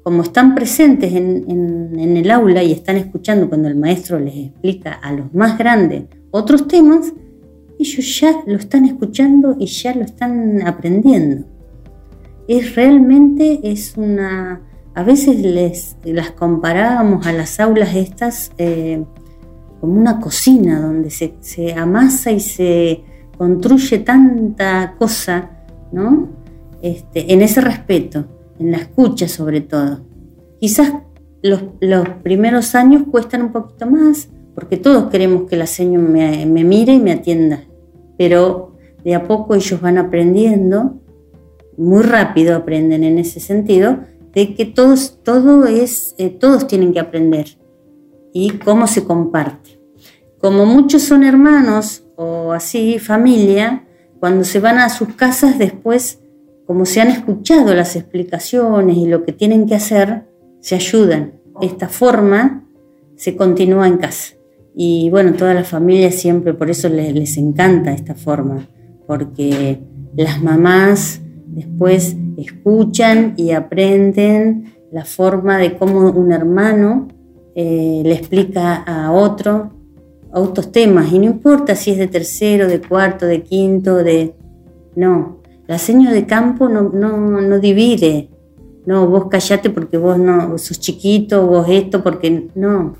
como 0.02 0.22
están 0.22 0.54
presentes 0.54 1.12
en, 1.14 2.16
el 2.16 2.30
aula 2.30 2.62
y 2.62 2.72
están 2.72 2.96
escuchando 2.96 3.48
cuando 3.48 3.68
el 3.68 3.76
maestro 3.76 4.18
les 4.18 4.34
explica 4.34 4.92
a 4.92 5.12
los 5.12 5.32
más 5.34 5.58
grandes 5.58 6.04
otros 6.30 6.66
temas, 6.66 7.12
ellos 7.78 8.20
ya 8.20 8.42
lo 8.46 8.56
están 8.56 8.86
escuchando 8.86 9.56
y 9.58 9.66
ya 9.66 9.94
lo 9.94 10.02
están 10.02 10.66
aprendiendo. 10.66 11.46
Es 12.48 12.74
realmente, 12.74 13.60
es 13.62 13.94
una, 13.96 14.62
a 14.94 15.02
veces 15.02 15.40
les, 15.40 15.96
las 16.04 16.30
comparábamos 16.30 17.26
a 17.26 17.32
las 17.32 17.60
aulas 17.60 17.94
estas 17.94 18.52
eh, 18.56 19.04
como 19.80 19.94
una 19.94 20.20
cocina 20.20 20.80
donde 20.80 21.10
se, 21.10 21.34
se, 21.40 21.72
amasa 21.74 22.30
y 22.30 22.40
se 22.40 23.02
construye 23.36 23.98
tanta 24.00 24.94
cosa, 24.98 25.50
¿no? 25.92 26.28
Este, 26.82 27.32
en 27.32 27.42
ese 27.42 27.60
respeto, 27.60 28.24
en 28.58 28.72
la 28.72 28.78
escucha 28.78 29.28
sobre 29.28 29.60
todo. 29.60 30.00
Quizás 30.60 30.92
los, 31.42 31.62
los, 31.80 32.08
primeros 32.22 32.74
años 32.74 33.04
cuestan 33.10 33.42
un 33.42 33.52
poquito 33.52 33.86
más, 33.86 34.28
porque 34.54 34.76
todos 34.76 35.10
queremos 35.10 35.48
que 35.48 35.56
la 35.56 35.66
señora 35.66 36.04
me, 36.04 36.46
me 36.46 36.64
mire 36.64 36.92
y 36.92 37.00
me 37.00 37.12
atienda 37.12 37.62
pero 38.18 38.72
de 39.04 39.14
a 39.14 39.26
poco 39.26 39.54
ellos 39.54 39.80
van 39.80 39.96
aprendiendo, 39.96 41.00
muy 41.78 42.02
rápido 42.02 42.56
aprenden 42.56 43.04
en 43.04 43.18
ese 43.18 43.40
sentido, 43.40 44.00
de 44.34 44.54
que 44.54 44.66
todos, 44.66 45.20
todo 45.22 45.64
es, 45.64 46.14
eh, 46.18 46.28
todos 46.28 46.66
tienen 46.66 46.92
que 46.92 47.00
aprender 47.00 47.56
y 48.32 48.50
cómo 48.58 48.86
se 48.86 49.04
comparte. 49.04 49.80
Como 50.40 50.66
muchos 50.66 51.02
son 51.02 51.24
hermanos 51.24 52.04
o 52.16 52.52
así, 52.52 52.98
familia, 52.98 53.84
cuando 54.20 54.44
se 54.44 54.60
van 54.60 54.78
a 54.78 54.88
sus 54.88 55.14
casas 55.14 55.58
después, 55.58 56.20
como 56.66 56.84
se 56.84 57.00
han 57.00 57.08
escuchado 57.08 57.74
las 57.74 57.96
explicaciones 57.96 58.96
y 58.96 59.06
lo 59.06 59.24
que 59.24 59.32
tienen 59.32 59.66
que 59.66 59.74
hacer, 59.74 60.26
se 60.60 60.74
ayudan. 60.74 61.34
Esta 61.60 61.88
forma 61.88 62.64
se 63.16 63.36
continúa 63.36 63.88
en 63.88 63.98
casa. 63.98 64.34
Y 64.74 65.10
bueno, 65.10 65.32
toda 65.32 65.54
la 65.54 65.64
familia 65.64 66.12
siempre, 66.12 66.54
por 66.54 66.70
eso 66.70 66.88
les, 66.88 67.36
encanta 67.36 67.92
esta 67.92 68.14
forma, 68.14 68.68
porque 69.06 69.80
las 70.16 70.40
mamás 70.40 71.20
después 71.46 72.16
escuchan 72.36 73.34
y 73.36 73.50
aprenden 73.50 74.74
la 74.92 75.04
forma 75.04 75.58
de 75.58 75.76
cómo 75.76 76.10
un 76.10 76.30
hermano 76.32 77.08
eh, 77.60 78.02
le 78.04 78.12
explica 78.12 78.76
a 78.76 79.10
otro 79.10 79.72
otros 80.30 80.70
temas, 80.70 81.10
y 81.10 81.18
no 81.18 81.24
importa 81.24 81.74
si 81.74 81.90
es 81.90 81.98
de 81.98 82.06
tercero, 82.06 82.68
de 82.68 82.82
cuarto, 82.82 83.24
de 83.24 83.42
quinto, 83.42 83.96
de... 83.96 84.34
No, 84.94 85.38
la 85.66 85.78
seño 85.78 86.12
de 86.12 86.26
campo 86.26 86.68
no, 86.68 86.82
no, 86.82 87.40
no 87.40 87.58
divide, 87.58 88.28
no, 88.84 89.08
vos 89.08 89.28
callate 89.30 89.70
porque 89.70 89.96
vos 89.96 90.18
no, 90.18 90.58
sos 90.58 90.78
chiquito, 90.78 91.46
vos 91.46 91.66
esto, 91.68 92.02
porque 92.02 92.48
no, 92.54 92.94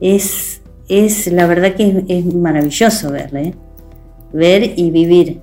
es 0.00 0.60
es 0.88 1.26
la 1.26 1.46
verdad 1.46 1.74
que 1.74 2.04
es, 2.08 2.34
maravilloso 2.34 3.10
verle, 3.10 3.42
¿eh? 3.42 3.54
ver 4.32 4.74
y 4.76 4.90
vivir 4.90 5.40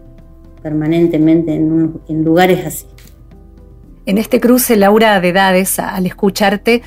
permanentemente 0.61 1.53
en, 1.53 2.23
lugares 2.23 2.65
así. 2.65 2.85
En 4.05 4.17
este 4.17 4.39
cruce, 4.39 4.77
Laura, 4.77 5.19
de 5.19 5.29
edades, 5.29 5.79
al 5.79 6.05
escucharte, 6.05 6.81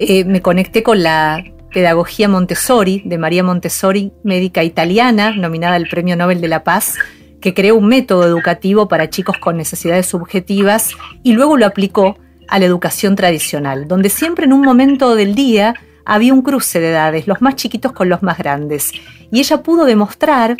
eh, 0.00 0.24
me 0.24 0.40
conecté 0.40 0.82
con 0.82 1.02
la 1.02 1.44
pedagogía 1.72 2.26
Montessori, 2.26 3.02
de 3.04 3.18
María 3.18 3.44
Montessori, 3.44 4.12
médica 4.24 4.64
italiana, 4.64 5.32
nominada 5.32 5.76
al 5.76 5.88
Premio 5.88 6.16
Nobel 6.16 6.40
de 6.40 6.48
la 6.48 6.64
Paz, 6.64 6.94
que 7.42 7.52
creó 7.52 7.76
un 7.76 7.86
método 7.86 8.24
educativo 8.26 8.88
para 8.88 9.10
chicos 9.10 9.36
con 9.38 9.58
necesidades 9.58 10.06
subjetivas 10.06 10.90
y 11.22 11.34
luego 11.34 11.58
lo 11.58 11.66
aplicó 11.66 12.16
a 12.48 12.58
la 12.58 12.64
educación 12.64 13.14
tradicional, 13.14 13.88
donde 13.88 14.08
siempre 14.08 14.46
en 14.46 14.54
un 14.54 14.62
momento 14.62 15.14
del 15.14 15.34
día 15.34 15.74
había 16.06 16.32
un 16.32 16.40
cruce 16.40 16.80
de 16.80 16.90
edades, 16.90 17.26
los 17.26 17.42
más 17.42 17.56
chiquitos 17.56 17.92
con 17.92 18.08
los 18.08 18.22
más 18.22 18.38
grandes. 18.38 18.92
Y 19.30 19.38
ella 19.38 19.62
pudo 19.62 19.84
demostrar 19.84 20.56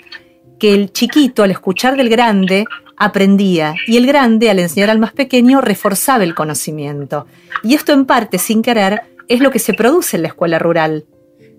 que 0.58 0.74
el 0.74 0.92
chiquito, 0.92 1.42
al 1.42 1.50
escuchar 1.50 1.96
del 1.96 2.10
grande, 2.10 2.66
aprendía 2.98 3.74
y 3.86 3.96
el 3.96 4.06
grande, 4.06 4.50
al 4.50 4.58
enseñar 4.58 4.90
al 4.90 4.98
más 4.98 5.12
pequeño, 5.12 5.62
reforzaba 5.62 6.24
el 6.24 6.34
conocimiento. 6.34 7.26
Y 7.62 7.74
esto 7.74 7.92
en 7.92 8.04
parte, 8.04 8.36
sin 8.36 8.60
querer, 8.60 9.00
es 9.30 9.40
lo 9.40 9.50
que 9.50 9.58
se 9.58 9.72
produce 9.72 10.16
en 10.16 10.22
la 10.22 10.28
escuela 10.28 10.58
rural. 10.58 11.06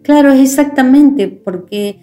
Claro, 0.03 0.31
es 0.31 0.41
exactamente, 0.41 1.27
porque 1.27 1.97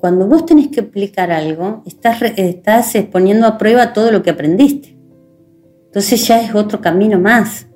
cuando 0.00 0.26
vos 0.26 0.46
tenés 0.46 0.68
que 0.68 0.80
explicar 0.80 1.30
algo, 1.30 1.82
estás, 1.86 2.22
estás 2.36 2.96
poniendo 3.12 3.46
a 3.46 3.58
prueba 3.58 3.92
todo 3.92 4.10
lo 4.10 4.22
que 4.22 4.30
aprendiste. 4.30 4.96
Entonces 5.86 6.26
ya 6.26 6.42
es 6.42 6.54
otro 6.54 6.80
camino 6.80 7.18
más 7.18 7.66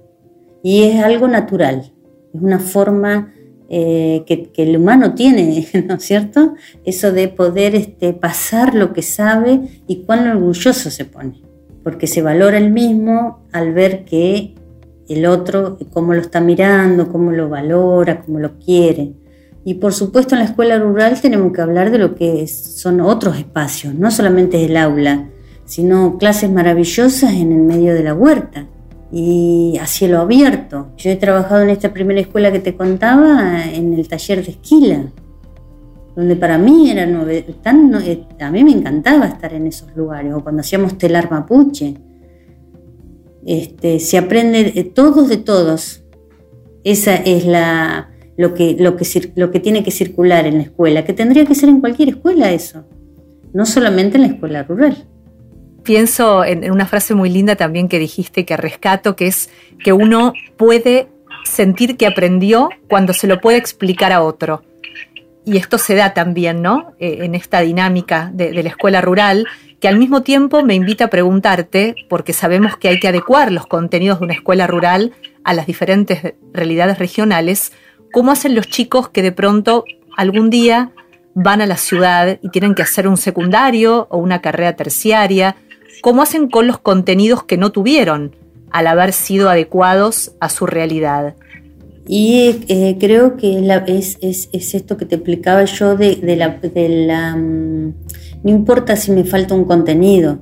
y 0.62 0.84
es 0.84 1.02
algo 1.02 1.28
natural 1.28 1.92
es 2.32 2.40
una 2.40 2.58
forma 2.58 3.32
eh, 3.68 4.24
que, 4.26 4.50
el 4.56 4.76
humano 4.76 5.14
tiene, 5.14 5.66
¿no 5.86 5.94
es 5.94 6.02
cierto? 6.02 6.54
Eso 6.84 7.12
de 7.12 7.28
poder 7.28 7.74
este, 7.74 8.12
pasar 8.12 8.74
lo 8.74 8.92
que 8.92 9.02
sabe 9.02 9.60
y 9.86 10.02
cuán 10.04 10.28
orgulloso 10.28 10.90
se 10.90 11.04
pone, 11.04 11.42
porque 11.82 12.06
se 12.06 12.22
valora 12.22 12.58
el 12.58 12.70
mismo 12.70 13.46
al 13.52 13.72
ver 13.72 14.04
que 14.04 14.54
el 15.08 15.26
otro, 15.26 15.78
cómo 15.92 16.14
lo 16.14 16.20
está 16.20 16.40
mirando, 16.40 17.10
cómo 17.10 17.32
lo 17.32 17.48
valora, 17.48 18.22
cómo 18.22 18.38
lo 18.38 18.58
quiere. 18.58 19.12
Y 19.64 19.74
por 19.74 19.92
supuesto 19.92 20.34
en 20.34 20.40
la 20.40 20.46
escuela 20.46 20.78
rural 20.78 21.20
tenemos 21.20 21.52
que 21.52 21.60
hablar 21.60 21.90
de 21.90 21.98
lo 21.98 22.14
que 22.14 22.46
son 22.48 23.00
otros 23.00 23.38
espacios, 23.38 23.94
no 23.94 24.10
solamente 24.10 24.64
el 24.64 24.76
aula, 24.76 25.28
sino 25.64 26.18
clases 26.18 26.50
maravillosas 26.50 27.32
en 27.32 27.52
el 27.52 27.60
medio 27.62 27.94
de 27.94 28.02
la 28.02 28.14
huerta 28.14 28.66
y 29.12 29.78
a 29.80 29.86
cielo 29.86 30.20
abierto. 30.20 30.88
Yo 30.96 31.10
he 31.10 31.16
trabajado 31.16 31.62
en 31.62 31.70
esta 31.70 31.92
primera 31.92 32.20
escuela 32.20 32.50
que 32.50 32.58
te 32.58 32.74
contaba 32.74 33.64
en 33.64 33.92
el 33.94 34.08
taller 34.08 34.44
de 34.44 34.52
esquila, 34.52 35.04
donde 36.16 36.34
para 36.36 36.58
mí 36.58 36.90
era 36.90 37.06
tan, 37.62 37.94
eh, 38.02 38.26
a 38.40 38.50
mí 38.50 38.64
me 38.64 38.72
encantaba 38.72 39.26
estar 39.26 39.52
en 39.54 39.66
esos 39.66 39.94
lugares, 39.96 40.34
o 40.34 40.42
cuando 40.42 40.60
hacíamos 40.60 40.98
telar 40.98 41.30
mapuche. 41.30 41.94
Este, 43.46 43.98
se 44.00 44.18
aprende 44.18 44.64
de 44.72 44.84
todos 44.84 45.28
de 45.28 45.36
todos. 45.36 46.02
Esa 46.84 47.16
es 47.16 47.44
la, 47.44 48.10
lo 48.36 48.54
que, 48.54 48.76
lo, 48.78 48.96
que, 48.96 49.60
tiene 49.60 49.84
que 49.84 49.90
circular 49.90 50.46
en 50.46 50.56
la 50.56 50.62
escuela, 50.64 51.04
que 51.04 51.12
tendría 51.12 51.44
que 51.44 51.54
ser 51.54 51.68
en 51.68 51.80
cualquier 51.80 52.10
escuela 52.10 52.52
eso, 52.52 52.84
no 53.52 53.66
solamente 53.66 54.16
en 54.16 54.22
la 54.22 54.28
escuela 54.28 54.62
rural. 54.62 55.06
Pienso 55.82 56.44
en, 56.44 56.70
una 56.70 56.86
frase 56.86 57.14
muy 57.14 57.30
linda 57.30 57.56
también 57.56 57.88
que 57.88 57.98
dijiste 57.98 58.44
que 58.44 58.56
rescato, 58.56 59.16
que 59.16 59.26
es 59.26 59.50
que 59.82 59.92
uno 59.92 60.32
puede 60.56 61.08
sentir 61.44 61.96
que 61.96 62.06
aprendió 62.06 62.68
cuando 62.88 63.12
se 63.12 63.26
lo 63.26 63.40
puede 63.40 63.58
explicar 63.58 64.12
a 64.12 64.22
otro. 64.22 64.62
Y 65.44 65.56
esto 65.56 65.76
se 65.76 65.96
da 65.96 66.14
también, 66.14 66.62
¿no? 66.62 66.92
Eh, 67.00 67.18
en 67.22 67.34
esta 67.34 67.60
dinámica 67.60 68.30
de 68.32 68.62
la 68.62 68.68
escuela 68.68 69.00
rural, 69.00 69.46
que 69.82 69.88
al 69.88 69.98
mismo 69.98 70.22
tiempo 70.22 70.62
me 70.62 70.76
invita 70.76 71.06
a 71.06 71.10
preguntarte, 71.10 71.96
porque 72.08 72.32
sabemos 72.32 72.76
que 72.76 72.86
hay 72.86 73.00
que 73.00 73.08
adecuar 73.08 73.50
los 73.50 73.66
contenidos 73.66 74.20
de 74.20 74.26
una 74.26 74.34
escuela 74.34 74.68
rural 74.68 75.10
a 75.42 75.54
las 75.54 75.66
diferentes 75.66 76.34
realidades 76.52 77.00
regionales, 77.00 77.72
¿cómo 78.12 78.30
hacen 78.30 78.54
los 78.54 78.68
chicos 78.68 79.08
que 79.08 79.22
de 79.22 79.32
pronto 79.32 79.84
algún 80.16 80.50
día 80.50 80.92
van 81.34 81.60
a 81.62 81.66
la 81.66 81.76
ciudad 81.76 82.38
y 82.40 82.50
tienen 82.50 82.76
que 82.76 82.82
hacer 82.82 83.08
un 83.08 83.16
secundario 83.16 84.06
o 84.08 84.18
una 84.18 84.40
carrera 84.40 84.76
terciaria? 84.76 85.56
¿Cómo 86.00 86.22
hacen 86.22 86.48
con 86.48 86.68
los 86.68 86.78
contenidos 86.78 87.42
que 87.42 87.56
no 87.56 87.72
tuvieron 87.72 88.36
al 88.70 88.86
haber 88.86 89.12
sido 89.12 89.50
adecuados 89.50 90.30
a 90.38 90.48
su 90.48 90.64
realidad? 90.64 91.34
Y 92.06 92.64
eh, 92.68 92.98
creo 93.00 93.36
que 93.36 93.58
es, 93.88 94.16
esto 94.52 94.96
que 94.96 95.06
te 95.06 95.16
explicaba 95.16 95.64
yo 95.64 95.96
de, 95.96 96.36
la... 96.36 97.36
Mm, 97.36 97.94
no 98.42 98.50
importa 98.50 98.96
si 98.96 99.12
me 99.12 99.24
falta 99.24 99.54
un 99.54 99.64
contenido, 99.64 100.38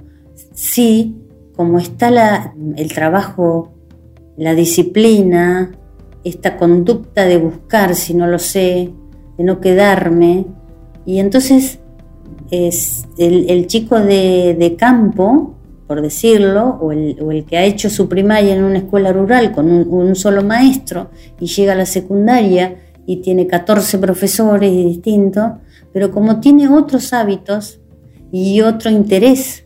sí, 0.55 1.17
como 1.55 1.79
está 1.79 2.55
el 2.77 2.93
trabajo, 2.93 3.73
la 4.37 4.55
disciplina, 4.55 5.73
esta 6.25 6.57
conducta 6.57 7.25
de 7.25 7.37
buscar 7.37 7.95
si 7.95 8.15
no 8.15 8.27
lo 8.27 8.39
sé, 8.39 8.91
de 9.37 9.45
no 9.45 9.61
quedarme, 9.61 10.47
y 11.05 11.19
entonces 11.19 11.81
es 12.51 13.07
el, 13.19 13.67
chico 13.67 14.01
de, 14.01 14.77
campo, 14.79 15.55
por 15.87 16.03
decirlo, 16.03 16.79
o 16.81 16.93
el, 16.93 17.45
que 17.49 17.57
ha 17.57 17.65
hecho 17.65 17.91
su 17.91 18.09
primaria 18.09 18.55
en 18.55 18.65
una 18.65 18.79
escuela 18.79 19.13
rural 19.13 19.53
con 19.53 19.71
un, 19.71 20.15
solo 20.15 20.43
maestro 20.43 21.11
y 21.39 21.47
llega 21.47 21.73
a 21.73 21.77
la 21.77 21.87
secundaria 21.87 22.77
y 23.07 23.17
tiene 23.17 23.47
14 23.47 23.99
profesores 23.99 24.71
distintos, 24.73 25.53
pero 25.93 26.11
como 26.11 26.41
tiene 26.41 26.69
otros 26.69 27.13
hábitos 27.13 27.80
y 28.33 28.61
otro 28.61 28.91
interés, 28.91 29.65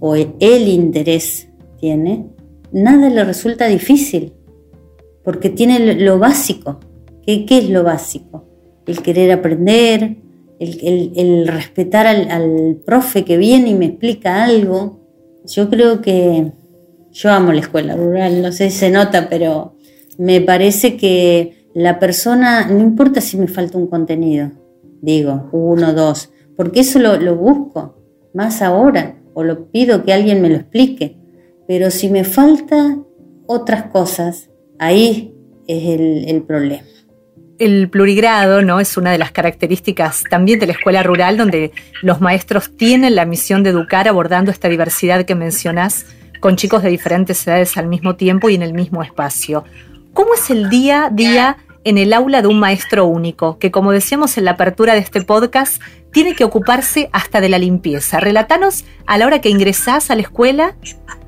o 0.00 0.14
el 0.16 0.68
interés 0.68 1.48
tiene, 1.78 2.26
nada 2.72 3.08
le 3.08 3.24
resulta 3.24 3.66
difícil, 3.66 4.32
porque 5.24 5.50
tiene 5.50 5.94
lo 5.96 6.18
básico. 6.18 6.80
¿Qué, 7.24 7.46
qué 7.46 7.58
es 7.58 7.70
lo 7.70 7.84
básico? 7.84 8.48
El 8.86 9.00
querer 9.00 9.30
aprender, 9.30 10.16
el, 10.58 11.46
respetar 11.48 12.06
al, 12.06 12.80
profe 12.84 13.24
que 13.24 13.36
viene 13.36 13.70
y 13.70 13.74
me 13.74 13.86
explica 13.86 14.44
algo. 14.44 15.00
Yo 15.46 15.68
creo 15.68 16.00
que 16.00 16.52
yo 17.12 17.30
amo 17.30 17.52
la 17.52 17.60
escuela 17.60 17.96
rural, 17.96 18.42
no 18.42 18.52
sé 18.52 18.70
si 18.70 18.78
se 18.78 18.90
nota, 18.90 19.28
pero 19.28 19.76
me 20.18 20.40
parece 20.40 20.96
que 20.96 21.68
la 21.74 21.98
persona, 21.98 22.66
no 22.68 22.80
importa 22.80 23.20
si 23.20 23.36
me 23.36 23.48
falta 23.48 23.78
un 23.78 23.86
contenido, 23.86 24.50
digo, 25.00 25.48
uno, 25.52 25.92
dos, 25.92 26.30
porque 26.56 26.80
eso 26.80 26.98
lo, 26.98 27.36
busco, 27.36 27.96
más 28.34 28.62
ahora, 28.62 29.16
o 29.34 29.42
lo 29.42 29.70
pido 29.70 30.04
que 30.04 30.12
alguien 30.12 30.42
me 30.42 30.48
lo 30.48 30.56
explique. 30.56 31.16
Pero 31.66 31.90
si 31.90 32.08
me 32.08 32.24
falta 32.24 32.98
otras 33.46 33.84
cosas, 33.84 34.50
ahí 34.78 35.34
es 35.66 35.84
el, 35.84 36.42
problema 36.42 36.86
el 37.58 37.88
plurigrado 37.88 38.62
¿no? 38.62 38.80
es 38.80 38.96
una 38.96 39.12
de 39.12 39.18
las 39.18 39.30
características 39.30 40.24
también 40.28 40.58
de 40.58 40.66
la 40.66 40.72
escuela 40.72 41.02
rural, 41.04 41.36
donde 41.36 41.72
los 42.02 42.20
maestros 42.20 42.76
tienen 42.76 43.14
la 43.14 43.24
misión 43.24 43.62
de 43.62 43.70
educar 43.70 44.08
abordando 44.08 44.50
esta 44.50 44.68
diversidad 44.68 45.24
que 45.24 45.36
mencionás 45.36 46.06
con 46.40 46.56
chicos 46.56 46.82
de 46.82 46.90
diferentes 46.90 47.46
edades 47.46 47.76
al 47.76 47.86
mismo 47.86 48.16
tiempo 48.16 48.50
y 48.50 48.56
en 48.56 48.62
el 48.62 48.74
mismo 48.74 49.02
espacio. 49.02 49.64
¿Cómo 50.12 50.34
es 50.34 50.50
el 50.50 50.68
día 50.70 51.04
a 51.04 51.10
día 51.10 51.56
en 51.84 51.98
el 51.98 52.12
aula 52.12 52.42
de 52.42 52.48
un 52.48 52.60
maestro 52.60 53.06
único, 53.06 53.58
que 53.58 53.70
como 53.70 53.92
decíamos 53.92 54.38
en 54.38 54.44
la 54.44 54.52
apertura 54.52 54.94
de 54.94 55.00
este 55.00 55.22
podcast, 55.22 55.80
tiene 56.12 56.34
que 56.34 56.44
ocuparse 56.44 57.08
hasta 57.12 57.40
de 57.40 57.48
la 57.48 57.58
limpieza? 57.58 58.20
Relatanos 58.20 58.84
a 59.06 59.18
la 59.18 59.26
hora 59.26 59.40
que 59.40 59.50
ingresás 59.50 60.10
a 60.10 60.14
la 60.14 60.22
escuela 60.22 60.76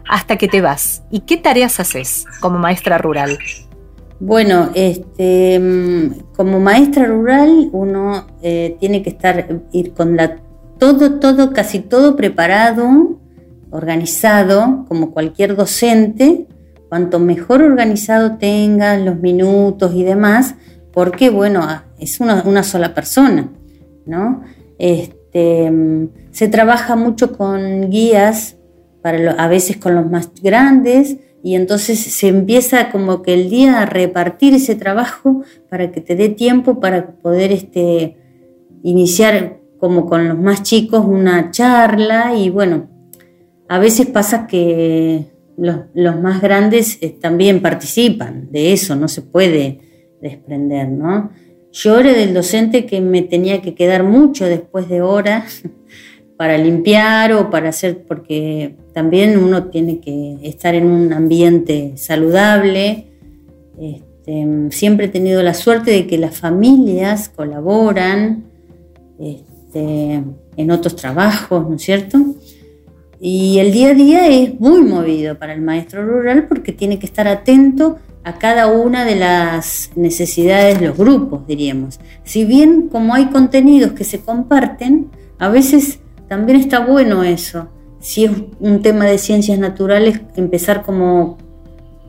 hasta 0.09 0.37
que 0.37 0.49
te 0.49 0.61
vas. 0.61 1.03
¿Y 1.11 1.21
qué 1.21 1.37
tareas 1.37 1.81
haces 1.81 2.27
como 2.41 2.59
maestra 2.59 2.99
rural? 2.99 3.39
Bueno, 4.21 4.71
este, 4.75 5.59
mm, 5.59 6.33
como 6.37 6.61
maestra 6.61 7.07
rural 7.07 7.69
uno 7.73 8.27
eh, 8.43 8.77
tiene 8.79 9.03
que 9.03 9.11
estar, 9.11 9.63
ir 9.73 9.93
con 9.93 10.17
la, 10.17 10.37
todo, 10.79 11.19
todo, 11.19 11.53
casi 11.53 11.81
todo 11.81 12.17
preparado, 12.17 13.19
organizado, 13.71 14.85
como 14.89 15.11
cualquier 15.11 15.57
docente. 15.57 16.47
Cuanto 16.89 17.19
mejor 17.19 17.63
organizado 17.63 18.37
tengas 18.37 19.01
los 19.01 19.19
minutos 19.19 19.95
y 19.95 20.05
demás, 20.05 20.55
porque 20.93 21.29
bueno, 21.29 21.67
es 21.99 22.21
una, 22.21 22.63
sola 22.63 22.95
persona, 22.95 23.49
¿no? 24.07 24.43
Este, 24.85 25.71
mm, 25.71 26.09
se 26.31 26.47
trabaja 26.49 26.95
mucho 26.95 27.39
con 27.39 27.89
guías, 27.89 28.59
para 29.01 29.33
a 29.33 29.49
veces 29.49 29.79
con 29.79 29.95
los 29.95 30.11
más 30.11 30.31
grandes, 30.43 31.17
y 31.43 31.55
entonces 31.55 31.99
se 31.99 32.29
empieza 32.29 32.91
como 32.91 33.23
que 33.23 33.33
el 33.33 33.49
día 33.49 33.81
a 33.81 33.87
repartir 33.87 34.53
ese 34.53 34.75
trabajo 34.75 35.43
para 35.71 35.91
que 35.91 36.03
te 36.03 36.17
dé 36.17 36.29
tiempo 36.29 36.81
para 36.81 37.13
poder 37.13 37.51
este, 37.51 38.19
iniciar 38.83 39.61
como 39.79 40.05
con 40.05 40.29
los 40.29 40.39
más 40.39 40.63
chicos 40.63 41.03
una 41.07 41.51
charla 41.51 42.35
y 42.37 42.51
bueno, 42.51 42.91
a 43.69 43.79
veces 43.79 44.07
pasa 44.07 44.47
que 44.47 45.33
los, 45.57 46.21
más 46.21 46.43
grandes 46.43 46.99
eh, 47.01 47.09
también 47.09 47.63
participan 47.63 48.51
de 48.53 48.75
eso, 48.75 48.97
no 48.97 49.09
se 49.09 49.23
puede 49.23 49.81
desprender, 50.21 50.91
¿no? 50.91 51.31
Yo 51.75 51.99
era 51.99 52.13
del 52.13 52.33
docente 52.33 52.87
que 52.87 53.01
me 53.01 53.23
tenía 53.23 53.61
que 53.61 53.75
quedar 53.75 54.05
mucho 54.05 54.45
después 54.45 54.89
de 54.89 55.03
horas 55.03 55.63
para 56.39 56.57
limpiar 56.57 57.33
o 57.33 57.51
para 57.51 57.71
hacer, 57.71 58.05
porque 58.07 58.77
también 58.93 59.37
uno 59.37 59.65
tiene 59.65 59.99
que 59.99 60.39
estar 60.45 60.77
en 60.77 60.87
un 60.87 61.13
ambiente 61.13 61.95
saludable. 61.97 63.09
Este, 63.81 64.47
siempre 64.71 65.07
he 65.07 65.09
tenido 65.09 65.43
la 65.43 65.53
suerte 65.53 65.91
de 65.91 66.07
que 66.07 66.17
las 66.17 66.39
familias 66.39 67.29
colaboran 67.29 68.45
este, 69.19 70.23
en 70.57 70.71
otros 70.71 70.95
trabajos, 70.95 71.69
¿no 71.69 71.75
es 71.75 71.83
cierto? 71.83 72.19
Y 73.21 73.59
el 73.59 73.73
día 73.73 73.91
a 73.91 73.95
día 73.95 74.29
es 74.29 74.61
muy 74.61 74.83
movido 74.83 75.37
para 75.41 75.55
el 75.55 75.61
maestro 75.61 76.07
rural 76.07 76.47
porque 76.47 76.73
tiene 76.73 77.01
que 77.01 77.07
estar 77.07 77.27
atento 77.27 77.99
a 78.25 78.39
cada 78.39 78.67
una 78.69 79.05
de 79.05 79.17
las 79.17 79.91
necesidades 79.95 80.81
de 80.81 80.89
los 80.89 80.97
grupos, 80.97 81.47
diríamos. 81.47 82.01
Si 82.25 82.45
bien 82.45 82.89
como 82.89 83.15
hay 83.15 83.27
contenidos 83.27 83.93
que 83.93 84.05
se 84.05 84.21
comparten, 84.21 85.11
a 85.39 85.49
veces 85.49 86.01
también 86.29 86.59
está 86.59 86.81
bueno 86.81 87.23
eso. 87.23 87.69
Si 88.01 88.25
es 88.25 88.33
un 88.61 88.81
tema 88.83 89.05
de 89.05 89.19
ciencias 89.19 89.59
naturales, 89.59 90.21
empezar 90.37 90.83
como, 90.83 91.37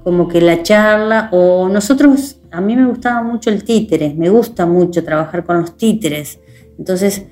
como 0.03 0.29
que 0.29 0.39
la 0.41 0.63
charla, 0.63 1.29
o 1.31 1.67
nosotros, 1.67 2.39
a 2.51 2.61
mí 2.61 2.75
me 2.75 2.87
gustaba 2.87 3.21
mucho 3.21 3.49
el 3.49 3.63
títere, 3.65 4.13
me 4.17 4.29
gusta 4.29 4.65
mucho 4.65 5.03
trabajar 5.03 5.43
con 5.43 5.61
los 5.61 5.75
títeres. 5.77 6.39
Entonces, 6.77 7.25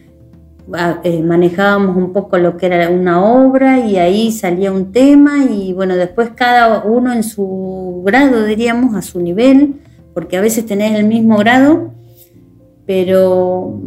eh, 1.03 1.21
manejábamos 1.21 1.97
un 1.97 2.13
poco 2.13 2.37
lo 2.37 2.55
que 2.55 2.67
era 2.67 2.89
una 2.89 3.21
obra 3.21 3.85
y 3.85 3.97
ahí 3.97 4.31
salía 4.31 4.71
un 4.71 4.93
tema 4.93 5.43
y 5.43 5.73
bueno, 5.73 5.97
después 5.97 6.29
cada 6.35 6.83
uno 6.85 7.11
en 7.11 7.23
su 7.23 8.01
grado, 8.05 8.45
diríamos, 8.45 8.95
a 8.95 9.01
su 9.01 9.19
nivel, 9.19 9.75
porque 10.13 10.37
a 10.37 10.41
veces 10.41 10.65
tenés 10.65 10.97
el 10.97 11.05
mismo 11.05 11.37
grado, 11.37 11.93
pero 12.85 13.81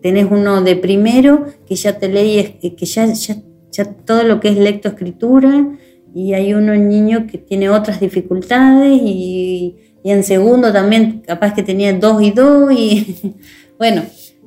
tenés 0.00 0.26
uno 0.30 0.62
de 0.62 0.76
primero 0.76 1.46
que 1.66 1.74
ya 1.74 1.98
te 1.98 2.08
lee, 2.08 2.58
que 2.60 2.86
ya, 2.86 3.06
ya, 3.12 3.84
todo 4.06 4.22
lo 4.22 4.40
que 4.40 4.48
es 4.48 4.56
lectoescritura, 4.56 5.76
y 6.14 6.32
hay 6.32 6.54
uno 6.54 6.74
niño 6.74 7.26
que 7.30 7.36
tiene 7.38 7.68
otras 7.68 8.00
dificultades, 8.00 9.00
y, 9.02 9.76
en 10.02 10.24
segundo 10.24 10.72
también 10.72 11.20
capaz 11.26 11.52
que 11.52 11.62
tenía 11.62 11.92
dos 11.92 12.22
y 12.22 12.30
dos, 12.30 12.72
y 12.72 13.34
bueno, 13.78 14.02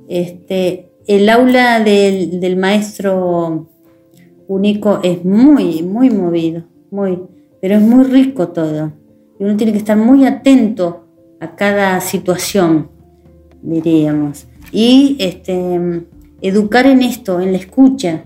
este, 0.07 0.89
el 1.07 1.29
aula 1.29 1.79
del, 1.79 2.55
maestro 2.57 3.67
único 4.47 4.99
es 5.03 5.23
muy, 5.25 5.83
muy 5.83 6.09
movido, 6.09 6.63
muy, 6.91 7.19
pero 7.61 7.75
es 7.75 7.81
muy 7.81 8.03
rico 8.05 8.49
todo, 8.49 8.91
y 9.39 9.43
uno 9.43 9.55
tiene 9.57 9.71
que 9.71 9.79
estar 9.79 9.97
muy 9.97 10.25
atento 10.25 11.05
a 11.39 11.55
cada 11.55 11.99
situación, 12.01 12.89
diríamos 13.61 14.47
y 14.73 15.15
este, 15.19 16.03
educar 16.41 16.87
en 16.87 17.03
esto, 17.03 17.39
en 17.39 17.51
la 17.51 17.59
escucha, 17.59 18.25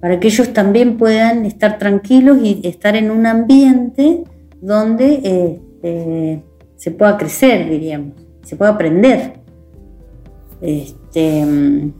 para 0.00 0.18
que 0.18 0.28
ellos 0.28 0.52
también 0.52 0.96
puedan 0.96 1.46
estar 1.46 1.78
tranquilos 1.78 2.38
y 2.42 2.60
estar 2.64 2.96
en 2.96 3.10
un 3.10 3.26
ambiente 3.26 4.24
donde 4.60 5.20
este, 5.22 6.42
se 6.76 6.90
pueda 6.90 7.16
crecer, 7.16 7.70
diríamos, 7.70 8.14
se 8.42 8.56
pueda 8.56 8.72
aprender. 8.72 9.34
Este, 11.10 11.92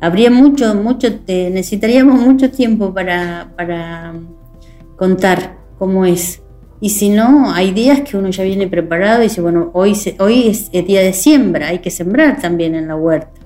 habría 0.00 0.30
mucho, 0.30 0.74
mucho, 0.74 1.08
necesitaríamos 1.28 2.20
mucho 2.20 2.50
tiempo 2.50 2.92
para, 2.92 3.52
para 3.56 4.14
contar 4.96 5.56
cómo 5.78 6.04
es. 6.04 6.42
Y 6.80 6.90
si 6.90 7.10
no, 7.10 7.52
hay 7.52 7.72
días 7.72 8.00
que 8.00 8.16
uno 8.16 8.28
ya 8.30 8.42
viene 8.42 8.66
preparado 8.66 9.20
y 9.20 9.24
dice, 9.24 9.40
bueno, 9.40 9.70
hoy, 9.72 9.94
hoy 10.18 10.48
es 10.48 10.68
el 10.72 10.84
día 10.84 11.00
de 11.00 11.12
siembra, 11.12 11.68
hay 11.68 11.78
que 11.78 11.90
sembrar 11.90 12.40
también 12.40 12.74
en 12.74 12.88
la 12.88 12.96
huerta 12.96 13.40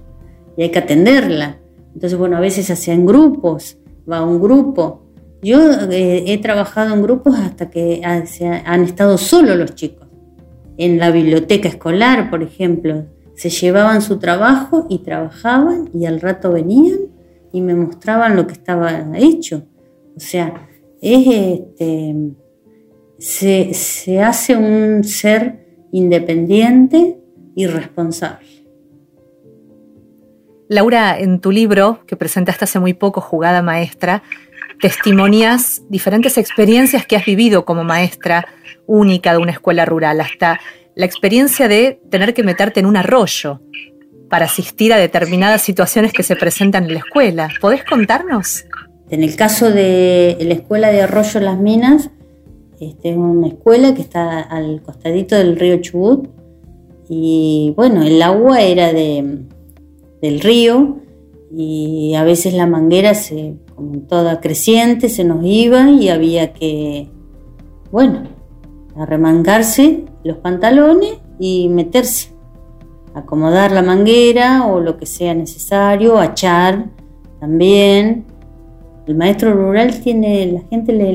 y 0.57 0.63
hay 0.63 0.71
que 0.71 0.79
atenderla. 0.79 1.59
Entonces, 1.95 2.19
bueno, 2.19 2.39
a 2.39 2.41
veces 2.41 2.67
se 2.67 2.73
hacen 2.73 3.05
grupos, 3.05 3.77
va 4.11 4.25
un 4.25 4.41
grupo. 4.41 5.03
Yo 5.43 5.71
eh, 5.91 6.25
he 6.27 6.39
trabajado 6.39 6.95
en 6.95 7.03
grupos 7.03 7.39
hasta 7.39 7.71
que 7.71 8.01
han 8.03 8.83
estado 8.83 9.19
solo 9.19 9.55
los 9.55 9.75
chicos. 9.75 10.09
En 10.79 10.99
la 10.99 11.11
biblioteca 11.11 11.69
escolar, 11.69 12.31
por 12.31 12.43
ejemplo, 12.43 13.05
se 13.39 13.51
llevaban 13.51 14.03
su 14.03 14.19
trabajo 14.19 14.89
y 14.91 14.99
trabajaban 14.99 15.91
y 15.95 16.07
al 16.07 16.21
rato 16.21 16.53
venían 16.53 16.99
y 17.53 17.61
me 17.61 17.77
mostraban 17.77 18.35
lo 18.35 18.49
que 18.49 18.55
estaba 18.55 18.91
hecho. 19.17 19.65
O 20.17 20.19
sea, 20.19 20.69
es 21.01 21.27
este, 21.29 22.17
se, 23.21 23.75
se 23.75 24.21
hace 24.21 24.57
un 24.57 25.05
ser 25.05 25.87
independiente 25.93 27.21
y 27.55 27.69
responsable. 27.69 28.49
Laura, 30.69 31.17
en 31.21 31.39
tu 31.41 31.53
libro, 31.53 32.01
que 32.09 32.17
presentaste 32.17 32.65
hace 32.65 32.81
muy 32.81 32.93
poco, 32.93 33.21
Jugada 33.21 33.63
Maestra, 33.63 34.25
testimonias 34.81 35.83
diferentes 35.89 36.39
experiencias 36.39 37.07
que 37.07 37.15
has 37.15 37.25
vivido 37.25 37.65
como 37.65 37.85
maestra 37.85 38.47
única 38.87 39.31
de 39.31 39.39
una 39.39 39.53
escuela 39.53 39.85
rural, 39.85 40.21
hasta 40.21 40.59
la 40.99 41.07
experiencia 41.07 41.69
de 41.69 42.01
tener 42.11 42.35
que 42.35 42.43
meterte 42.43 42.81
en 42.81 42.87
un 42.87 42.97
arroyo 42.97 43.61
para 44.29 44.47
asistir 44.47 44.93
a 44.93 44.97
determinadas 44.97 45.63
situaciones 45.63 46.13
que 46.13 46.25
se 46.25 46.35
presentan 46.35 46.87
en 46.87 46.95
la 46.95 46.99
escuela. 46.99 47.49
¿Podés 47.61 47.85
contarnos? 47.85 48.65
En 49.09 49.23
el 49.23 49.37
caso 49.37 49.71
de 49.71 50.37
la 50.41 50.55
escuela 50.55 50.91
de 50.91 51.03
Arroyo 51.03 51.39
Las 51.39 51.57
Minas, 51.57 52.11
este, 52.81 53.11
es 53.11 53.17
una 53.17 53.47
escuela 53.47 53.95
que 53.95 54.03
está 54.03 54.41
al 54.41 54.83
costadito 54.83 55.37
del 55.37 55.57
río 55.57 55.81
Chubut 55.81 56.31
y 57.09 57.73
bueno, 57.77 58.03
el 58.03 58.21
agua 58.21 58.61
era 58.63 58.93
de, 58.93 59.45
del 60.21 60.41
río 60.41 60.99
y 61.57 62.15
a 62.17 62.25
veces 62.25 62.55
la 62.55 62.67
manguera 62.67 63.15
se, 63.15 63.55
como 63.77 64.01
toda 64.01 64.41
creciente 64.41 65.09
se 65.11 65.23
nos 65.23 65.45
iba 65.45 65.91
y 65.91 66.09
había 66.09 66.53
que, 66.53 67.09
bueno, 67.93 68.38
arremangarse 68.99 70.05
los 70.25 70.39
pantalones 70.39 71.19
y 71.39 71.69
meterse, 71.69 72.31
acomodar 73.15 73.73
la 73.73 73.83
manguera 73.83 74.67
o 74.67 74.81
lo 74.81 74.97
que 74.97 75.07
sea 75.07 75.35
necesario, 75.35 76.19
achar 76.19 76.87
también. 77.41 78.25
El 79.07 79.15
maestro 79.15 79.55
rural 79.55 80.01
tiene, 80.01 80.53
la 80.53 80.61
gente 80.69 80.93
le, 80.93 81.13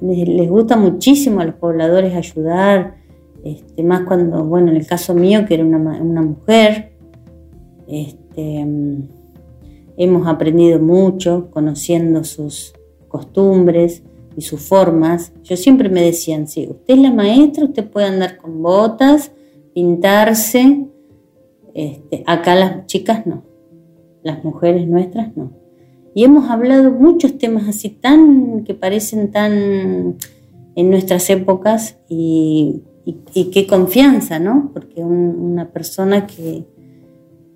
les, 0.00 0.48
gusta 0.48 0.76
muchísimo 0.76 1.40
a 1.40 1.44
los 1.44 1.54
pobladores 1.54 2.14
ayudar, 2.14 2.96
este, 3.44 3.82
más 3.84 4.02
cuando, 4.02 4.44
bueno, 4.44 4.70
en 4.70 4.76
el 4.76 4.86
caso 4.86 5.14
mío, 5.14 5.44
que 5.46 5.54
era 5.54 5.64
una, 5.64 5.78
una 5.78 6.22
mujer, 6.22 6.92
este, 7.86 8.66
hemos 9.96 10.26
aprendido 10.26 10.80
mucho 10.80 11.48
conociendo 11.50 12.24
sus 12.24 12.72
costumbres 13.08 14.02
y 14.38 14.42
sus 14.42 14.60
formas. 14.60 15.32
Yo 15.42 15.56
siempre 15.56 15.88
me 15.88 16.00
decían, 16.00 16.46
sí, 16.46 16.68
usted 16.70 16.94
es 16.94 17.00
la 17.00 17.12
maestra, 17.12 17.64
usted 17.64 17.84
puede 17.90 18.06
andar 18.06 18.36
con 18.38 18.62
botas, 18.62 19.32
pintarse. 19.74 20.86
Este, 21.74 22.22
acá 22.24 22.54
las 22.54 22.86
chicas 22.86 23.26
no, 23.26 23.42
las 24.22 24.44
mujeres 24.44 24.86
nuestras 24.86 25.36
no. 25.36 25.50
Y 26.14 26.22
hemos 26.22 26.50
hablado 26.50 26.92
muchos 26.92 27.36
temas 27.36 27.68
así 27.68 27.88
tan 27.88 28.62
que 28.62 28.74
parecen 28.74 29.32
tan 29.32 30.16
en 30.76 30.90
nuestras 30.90 31.28
épocas 31.30 31.98
y, 32.08 32.84
qué 33.52 33.66
confianza, 33.66 34.38
¿no? 34.38 34.70
Porque 34.72 35.02
una 35.02 35.72
persona 35.72 36.28
que, 36.28 36.64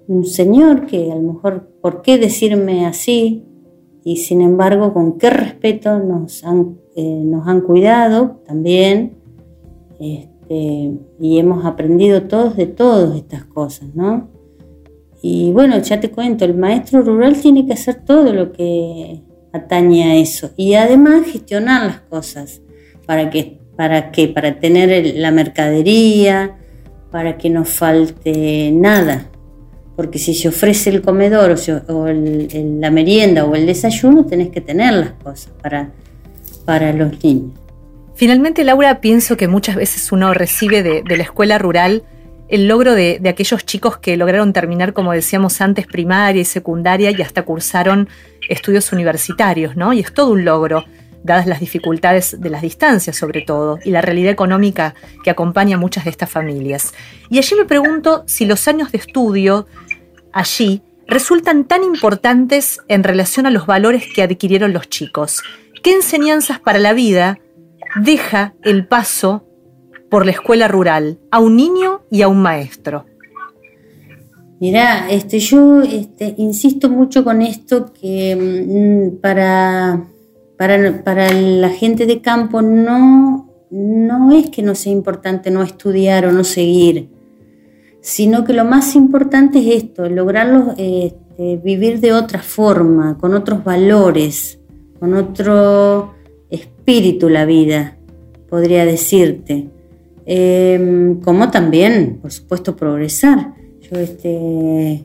un 0.08 0.24
señor 0.24 0.86
que 0.86 1.12
a 1.12 1.14
lo 1.14 1.34
mejor, 1.34 1.68
¿por 1.80 2.02
qué 2.02 2.18
decirme 2.18 2.86
así? 2.86 3.44
Y 4.04 4.16
sin 4.16 4.40
embargo, 4.40 4.92
con 4.92 5.18
qué 5.18 5.30
respeto 5.30 5.98
nos 5.98 6.44
han, 6.44 6.78
eh, 6.96 7.22
nos 7.24 7.46
han 7.46 7.60
cuidado 7.60 8.42
también. 8.46 9.16
Este, 10.00 10.92
y 11.20 11.38
hemos 11.38 11.64
aprendido 11.64 12.22
todos 12.22 12.56
de 12.56 12.66
todas 12.66 13.16
estas 13.16 13.44
cosas, 13.44 13.94
¿no? 13.94 14.28
Y 15.22 15.52
bueno, 15.52 15.78
ya 15.78 16.00
te 16.00 16.10
cuento, 16.10 16.44
el 16.44 16.54
maestro 16.54 17.02
rural 17.02 17.40
tiene 17.40 17.64
que 17.64 17.74
hacer 17.74 18.04
todo 18.04 18.32
lo 18.32 18.50
que 18.50 19.22
atañe 19.52 20.04
a 20.04 20.16
eso 20.16 20.50
y 20.56 20.74
además 20.74 21.26
gestionar 21.26 21.86
las 21.86 22.00
cosas 22.00 22.60
para 23.06 23.30
que 23.30 23.60
para 23.76 24.10
que 24.10 24.28
para 24.28 24.58
tener 24.58 25.14
la 25.16 25.30
mercadería, 25.30 26.56
para 27.10 27.38
que 27.38 27.50
no 27.50 27.64
falte 27.64 28.70
nada 28.72 29.31
porque 29.96 30.18
si 30.18 30.35
se 30.35 30.48
ofrece 30.48 30.90
el 30.90 31.02
comedor 31.02 31.55
o, 31.88 32.07
la 32.07 32.90
merienda 32.90 33.44
o 33.44 33.55
el 33.55 33.66
desayuno, 33.66 34.24
tenés 34.24 34.48
que 34.48 34.61
tener 34.61 34.94
las 34.94 35.12
cosas 35.22 35.52
para, 35.62 35.90
para 36.64 36.92
los 36.92 37.22
niños. 37.22 37.52
Finalmente, 38.14 38.64
Laura, 38.64 39.00
pienso 39.00 39.37
que 39.37 39.48
muchas 39.48 39.76
veces 39.76 40.12
uno 40.12 40.33
recibe 40.35 40.83
de, 40.83 41.02
la 41.05 41.22
escuela 41.22 41.59
rural 41.59 42.05
el 42.48 42.68
logro 42.68 42.94
de, 42.94 43.18
de, 43.18 43.28
aquellos 43.31 43.64
chicos 43.64 43.96
que 43.96 44.16
lograron 44.16 44.52
terminar, 44.52 44.92
como 44.92 45.12
decíamos 45.12 45.61
antes, 45.62 45.87
primaria 45.87 46.42
y 46.42 46.44
secundaria 46.44 47.11
y 47.11 47.22
hasta 47.22 47.44
cursaron 47.44 48.09
estudios 48.48 48.92
universitarios, 48.92 49.74
¿no? 49.74 49.94
Y 49.94 50.00
es 50.00 50.12
todo 50.12 50.33
un 50.33 50.44
logro, 50.44 50.85
dadas 51.24 51.46
las 51.46 51.61
dificultades 51.61 52.40
de 52.40 52.50
las 52.50 52.62
distancias 52.62 53.16
sobre 53.16 53.42
todo 53.42 53.78
y 53.85 53.90
la 53.90 54.00
realidad 54.00 54.32
económica 54.32 54.94
que 55.24 55.30
acompaña 55.30 55.76
a 55.76 55.80
muchas 55.80 56.04
de 56.04 56.11
estas 56.11 56.30
familias. 56.30 56.94
Y 57.30 57.38
allí 57.38 57.54
me 57.56 57.64
pregunto 57.64 58.24
si 58.26 58.44
los 58.44 58.66
años 58.68 58.92
de 58.92 58.98
estudio 58.98 59.66
allí 60.32 60.82
resultan 61.06 61.64
tan 61.64 61.85
importantes 61.85 62.80
en 62.88 63.04
relación 63.04 63.46
a 63.46 63.50
los 63.50 63.66
valores 63.66 64.04
que 64.12 64.22
adquirieron 64.22 64.72
los 64.72 64.88
chicos. 64.88 65.42
¿Qué 65.82 65.92
enseñanzas 65.92 66.61
para 66.61 66.78
la 66.78 66.92
vida 66.92 67.38
deja 68.00 68.54
el 68.62 68.87
paso 68.87 69.44
por 70.11 70.24
la 70.24 70.32
escuela 70.32 70.68
rural 70.68 71.18
a 71.30 71.38
un 71.38 71.56
niño 71.56 72.02
y 72.11 72.22
a 72.22 72.28
un 72.28 72.40
maestro? 72.40 73.06
Mirá, 74.61 75.11
este, 75.11 75.40
yo 75.40 75.82
este, 75.82 76.37
insisto 76.38 76.88
mucho 76.88 77.24
con 77.24 77.42
esto 77.42 77.92
que 77.92 78.37
mm, 78.37 79.20
para, 79.20 80.04
para, 80.62 81.03
para, 81.03 81.33
la 81.33 81.70
gente 81.70 82.07
de 82.07 82.20
campo 82.20 82.62
no, 82.62 83.51
no 83.70 84.33
es 84.33 84.51
que 84.51 84.62
no 84.62 84.75
sea 84.75 84.92
importante 84.92 85.51
no 85.51 85.62
estudiar 85.62 86.27
o 86.27 86.33
no 86.33 86.44
seguir 86.44 87.09
sino 88.03 88.44
que 88.44 88.53
lo 88.53 88.64
más 88.64 88.94
importante 88.96 89.61
es 89.61 89.85
esto, 89.85 90.09
lograrlo 90.09 90.75
este, 90.77 91.57
vivir 91.57 92.01
de 92.01 92.12
otra 92.12 92.40
forma, 92.40 93.16
con 93.16 93.33
otros 93.33 93.64
valores, 93.64 94.59
con 94.98 95.14
otro 95.14 96.12
espíritu 96.51 97.29
la 97.29 97.46
vida, 97.46 97.96
podría 98.51 98.85
decirte. 98.85 99.68
Em, 100.27 101.20
como 101.20 101.51
también, 101.51 102.18
por 102.20 102.33
supuesto, 102.33 102.77
progresar. 102.77 103.55
Yo 103.81 103.98
este, 103.98 105.05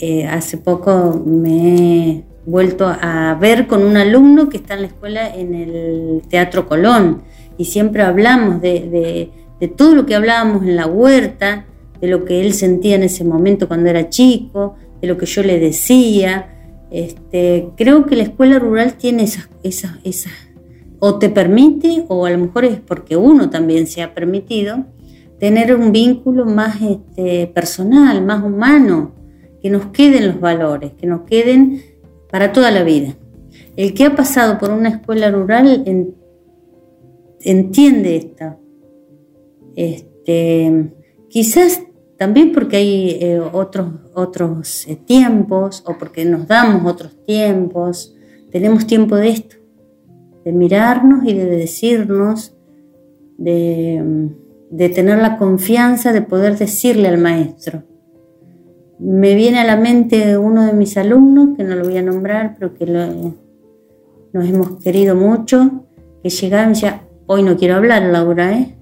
eh, 0.00 0.26
hace 0.26 0.56
poco 0.56 1.22
me 1.24 2.24
vuelto 2.44 2.86
a 2.86 3.36
ver 3.40 3.66
con 3.66 3.84
un 3.84 3.96
alumno 3.96 4.48
que 4.48 4.56
está 4.56 4.74
en 4.74 4.82
la 4.82 4.86
escuela 4.88 5.34
en 5.34 5.54
el 5.54 6.22
Teatro 6.28 6.66
Colón 6.66 7.22
y 7.56 7.66
siempre 7.66 8.02
hablamos 8.02 8.60
de 8.60 9.30
todo 9.76 9.94
lo 9.94 10.06
que 10.06 10.14
hablábamos 10.14 10.62
en 10.62 10.76
la 10.76 10.86
huerta, 10.86 11.66
de 12.02 12.08
lo 12.08 12.24
que 12.24 12.40
él 12.40 12.52
sentía 12.52 12.96
en 12.96 13.04
ese 13.04 13.22
momento 13.24 13.68
cuando 13.68 13.88
era 13.88 14.10
chico, 14.10 14.74
de 15.00 15.06
lo 15.06 15.16
que 15.16 15.26
yo 15.26 15.42
le 15.44 15.60
decía. 15.60 16.48
Este, 16.90 17.68
creo 17.76 18.04
que 18.04 18.16
la 18.16 18.24
escuela 18.24 18.58
rural 18.58 18.94
tiene 18.94 19.22
esas, 19.22 19.48
esas, 19.62 19.92
o 20.98 21.18
te 21.18 21.30
permite, 21.30 22.04
o 22.08 22.26
a 22.26 22.30
lo 22.30 22.38
mejor 22.38 22.64
es 22.64 22.80
porque 22.80 23.16
uno 23.16 23.50
también 23.50 23.86
se 23.86 24.02
ha 24.02 24.14
permitido, 24.14 24.84
tener 25.38 25.74
un 25.74 25.92
vínculo 25.92 26.44
más 26.44 26.82
este, 26.82 27.46
personal, 27.46 28.22
más 28.24 28.42
humano, 28.42 29.12
que 29.62 29.70
nos 29.70 29.86
queden 29.86 30.26
los 30.26 30.40
valores, 30.40 30.92
que 30.94 31.06
nos 31.06 31.22
queden 31.22 31.82
para 32.32 32.50
toda 32.50 32.70
la 32.70 32.82
vida. 32.82 33.14
El 33.76 33.92
que 33.92 34.06
ha 34.06 34.16
pasado 34.16 34.58
por 34.58 34.70
una 34.70 34.88
escuela 34.88 35.30
rural 35.30 35.84
entiende 37.40 38.16
esto. 38.16 38.56
Este, 39.76 40.92
quizás 41.28 41.82
también 42.16 42.52
porque 42.52 42.78
hay 42.78 43.18
eh, 43.20 43.38
otros, 43.38 43.92
otros 44.14 44.86
eh, 44.88 44.96
tiempos 44.96 45.84
o 45.86 45.98
porque 45.98 46.24
nos 46.24 46.46
damos 46.48 46.90
otros 46.90 47.22
tiempos. 47.26 48.16
Tenemos 48.50 48.86
tiempo 48.86 49.16
de 49.16 49.28
esto, 49.28 49.56
de 50.44 50.52
mirarnos 50.52 51.24
y 51.26 51.34
de 51.34 51.44
decirnos, 51.46 52.56
de, 53.36 54.30
de 54.70 54.88
tener 54.88 55.18
la 55.18 55.36
confianza 55.36 56.14
de 56.14 56.22
poder 56.22 56.56
decirle 56.56 57.08
al 57.08 57.18
maestro. 57.18 57.82
Me 59.04 59.34
viene 59.34 59.58
a 59.58 59.64
la 59.64 59.76
mente 59.76 60.38
uno 60.38 60.64
de 60.64 60.72
mis 60.72 60.96
alumnos, 60.96 61.56
que 61.56 61.64
no 61.64 61.74
lo 61.74 61.84
voy 61.84 61.96
a 61.96 62.02
nombrar, 62.02 62.54
pero 62.54 62.72
que 62.74 62.86
nos 62.86 64.48
hemos 64.48 64.82
querido 64.82 65.16
mucho, 65.16 65.84
que 66.22 66.30
llegaba 66.30 66.62
y 66.62 66.66
me 66.66 66.74
decía, 66.74 67.02
hoy 67.26 67.42
no 67.42 67.56
quiero 67.56 67.74
hablar, 67.74 68.02
Laura, 68.04 68.56
¿eh? 68.56 68.76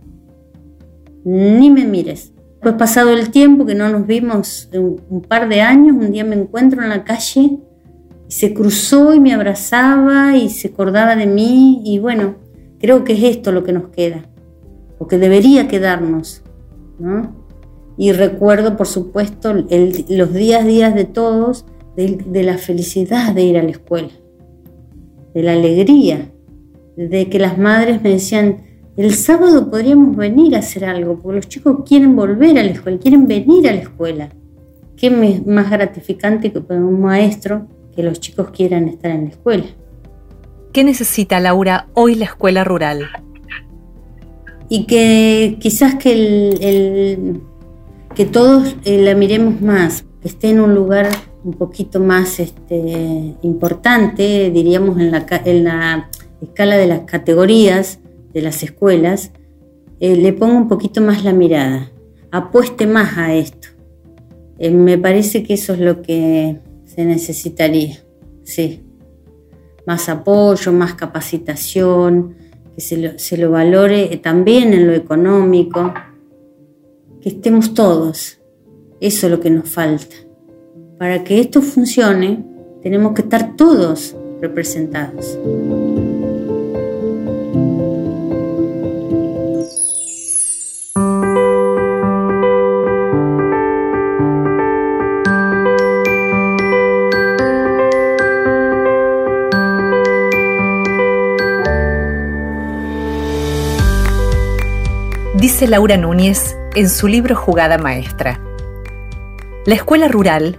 Ni 1.25 1.71
me 1.71 1.87
mires. 1.87 2.33
Pues 2.61 2.75
pasado 2.75 3.11
el 3.11 3.31
tiempo 3.31 3.65
que 3.65 3.75
no 3.75 3.89
nos 3.89 4.07
vimos 4.07 4.69
un, 4.75 5.01
un 5.09 5.23
par 5.23 5.49
de 5.49 5.63
años, 5.63 5.97
un 5.97 6.13
día 6.13 6.25
me 6.25 6.37
encuentro 6.37 6.83
en 6.83 6.91
la 6.91 7.05
calle 7.05 7.59
y 8.29 8.33
se 8.33 8.53
cruzó 8.53 9.15
y 9.15 9.21
me 9.21 9.33
abrazaba 9.33 10.37
y 10.37 10.51
se 10.51 10.69
acordaba 10.69 11.17
de 11.17 11.27
mí 11.27 11.81
y 11.83 11.99
bueno, 11.99 12.35
creo 12.79 13.05
que 13.05 13.15
es 13.15 13.23
esto 13.23 13.53
lo 13.53 13.65
que 13.65 13.73
nos 13.73 13.89
queda, 13.89 14.27
o 14.99 15.07
que 15.07 15.17
debería 15.17 15.67
quedarnos, 15.67 16.43
¿no? 16.99 17.40
Y 18.01 18.13
recuerdo, 18.13 18.79
por 18.79 18.87
supuesto, 18.87 19.53
los 19.53 20.33
días, 20.33 20.67
días 20.67 20.95
de 20.95 21.05
todos, 21.05 21.67
de, 21.97 22.43
la 22.43 22.57
felicidad 22.57 23.35
de 23.35 23.43
ir 23.43 23.59
a 23.59 23.63
la 23.63 23.73
escuela, 23.73 24.09
de 25.35 25.43
la 25.43 25.53
alegría, 25.53 26.33
de 26.97 27.29
que 27.29 27.39
las 27.39 27.59
madres 27.59 28.01
me 28.01 28.09
decían, 28.09 28.63
el 28.97 29.13
sábado 29.13 29.71
podríamos 29.71 30.17
venir 30.17 30.57
a 30.57 30.61
hacer 30.61 30.87
algo, 30.87 31.19
porque 31.19 31.37
los 31.37 31.49
chicos 31.49 31.83
quieren 31.87 32.17
volver 32.17 32.59
a 32.59 32.63
la 32.63 32.71
escuela, 32.71 32.99
quieren 32.99 33.27
venir 33.27 33.69
a 33.69 33.75
la 33.75 33.83
escuela. 33.83 34.31
¿Qué 34.97 35.11
más 35.45 35.71
gratificante 35.71 36.51
que 36.51 36.63
para 36.63 36.81
un 36.81 37.03
maestro 37.03 37.67
que 37.95 38.03
los 38.03 38.19
chicos 38.19 38.49
quieran 38.49 38.89
estar 38.89 39.11
en 39.11 39.25
la 39.25 39.31
escuela? 39.33 39.67
¿Qué 40.73 40.85
necesita 40.85 41.39
Laura 41.39 41.89
hoy 41.93 42.15
la 42.15 42.25
escuela 42.25 42.65
rural? 42.65 43.11
Y 44.71 44.87
que 44.87 45.59
quizás 45.61 45.97
que, 45.97 46.13
el, 46.13 47.43
que 48.15 48.27
todos 48.27 48.77
eh, 48.85 49.03
la 49.03 49.15
miremos 49.15 49.61
más, 49.61 50.05
que 50.21 50.29
esté 50.29 50.51
en 50.51 50.61
un 50.61 50.75
lugar 50.75 51.09
un 51.45 51.55
poquito 51.55 52.01
más 52.01 52.41
este, 52.41 53.35
importante, 53.43 54.51
diríamos 54.51 54.99
en 54.99 55.11
la, 55.11 56.11
escala 56.43 56.77
de 56.77 56.87
las 56.87 57.01
categorías 57.01 58.01
de 58.33 58.43
las 58.43 58.63
escuelas, 58.63 59.33
eh, 60.01 60.17
le 60.17 60.33
ponga 60.33 60.55
un 60.55 60.69
poquito 60.69 61.01
más 61.01 61.25
la 61.25 61.33
mirada, 61.33 61.91
apueste 62.31 62.87
más 62.87 63.19
a 63.19 63.35
esto. 63.35 63.69
Eh, 64.59 64.71
me 64.71 64.99
parece 64.99 65.43
que 65.43 65.55
eso 65.55 65.73
es 65.73 65.81
lo 65.81 66.03
que 66.03 66.59
se 66.85 67.05
necesitaría, 67.05 67.99
sí 68.43 68.85
más 69.87 70.09
apoyo, 70.09 70.73
más 70.73 70.95
capacitación, 70.95 72.37
que 72.75 72.81
se 72.81 73.37
lo, 73.37 73.51
valore 73.51 74.17
también 74.19 74.73
en 74.73 74.87
lo 74.87 74.93
económico, 74.93 75.93
que 77.21 77.29
estemos 77.31 77.75
todos. 77.75 78.41
Eso 79.01 79.27
es 79.27 79.31
lo 79.33 79.41
que 79.41 79.51
nos 79.51 79.69
falta. 79.69 80.17
Para 80.99 81.25
que 81.25 81.41
esto 81.41 81.63
funcione, 81.63 82.45
tenemos 82.83 83.15
que 83.15 83.23
estar 83.23 83.57
todos 83.57 84.17
representados. 84.41 85.39
dice 105.41 105.67
Laura 105.67 105.97
Núñez 105.97 106.60
en 106.77 106.89
su 106.89 107.09
libro 107.09 107.35
Jugada 107.35 107.79
Maestra. 107.79 108.41
La 109.67 109.75
escuela 109.75 110.07
rural 110.07 110.57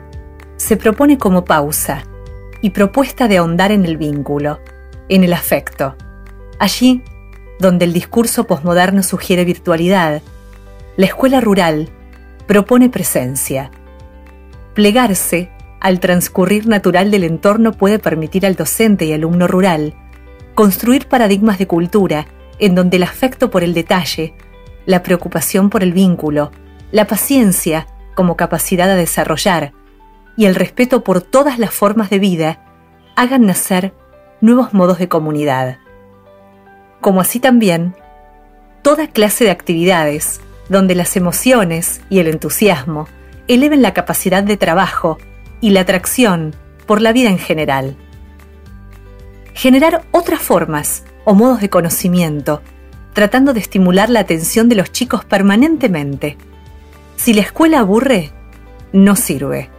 se 0.58 0.76
propone 0.76 1.17
como 1.17 1.45
pausa 1.45 2.04
y 2.62 2.71
propuesta 2.71 3.30
de 3.30 3.38
ahondar 3.38 3.71
en 3.71 3.86
el 3.86 3.95
vínculo, 3.95 4.60
en 5.08 5.24
el 5.24 5.32
afecto. 5.32 5.95
Allí, 6.60 7.02
donde 7.60 7.86
el 7.86 7.93
discurso 7.93 8.45
posmoderno 8.45 9.04
sugiere 9.04 9.45
virtualidad, 9.45 10.21
la 10.97 11.06
escuela 11.06 11.39
rural 11.39 11.88
propone 12.45 12.89
presencia. 12.89 13.71
Plegarse 14.74 15.50
al 15.80 16.02
transcurrir 16.02 16.67
natural 16.67 17.10
del 17.10 17.24
entorno 17.24 17.71
puede 17.71 18.00
permitir 18.00 18.45
al 18.45 18.56
docente 18.56 19.06
y 19.06 19.13
alumno 19.13 19.47
rural 19.47 19.93
construir 20.56 21.08
paradigmas 21.08 21.58
de 21.58 21.67
cultura 21.67 22.28
en 22.60 22.76
donde 22.76 22.97
el 22.97 23.04
afecto 23.04 23.50
por 23.50 23.63
el 23.63 23.74
detalle 23.74 24.34
la 24.86 25.04
preocupación 25.04 25.70
por 25.70 25.84
el 25.84 25.94
vínculo, 25.94 26.52
la 26.91 27.08
paciencia 27.08 27.88
como 28.15 28.36
capacidad 28.36 28.89
a 28.89 28.96
desarrollar 28.96 29.74
y 30.38 30.46
el 30.46 30.56
respeto 30.56 31.04
por 31.04 31.22
todas 31.22 31.60
las 31.60 31.72
formas 31.72 32.10
de 32.10 32.20
vida 32.20 32.65
hagan 33.15 33.46
nacer 33.46 33.94
nuevos 34.41 34.74
modos 34.74 34.98
de 35.00 35.08
comunidad. 35.08 35.78
Como 37.00 37.22
así 37.22 37.39
también, 37.39 37.96
toda 38.82 39.08
clase 39.08 39.44
de 39.44 39.52
actividades 39.52 40.41
donde 40.70 40.96
las 40.96 41.15
emociones 41.17 42.02
y 42.10 42.20
el 42.20 42.28
entusiasmo 42.28 43.08
eleven 43.48 43.82
la 43.82 43.94
capacidad 43.94 44.44
de 44.44 44.58
trabajo 44.58 45.17
y 45.60 45.72
la 45.72 45.82
atracción 45.82 46.56
por 46.86 47.02
la 47.02 47.12
vida 47.12 47.30
en 47.30 47.38
general. 47.38 47.98
Generar 49.54 50.04
otras 50.12 50.41
formas 50.41 51.04
o 51.26 51.36
modos 51.36 51.62
de 51.62 51.70
conocimiento 51.70 52.62
tratando 53.13 53.54
de 53.54 53.60
estimular 53.60 54.10
la 54.10 54.21
atención 54.21 54.69
de 54.69 54.76
los 54.76 54.91
chicos 54.91 55.26
permanentemente. 55.26 56.38
Si 57.17 57.34
la 57.34 57.41
escuela 57.41 57.80
aburre, 57.80 58.32
no 58.93 59.15
sirve. 59.15 59.69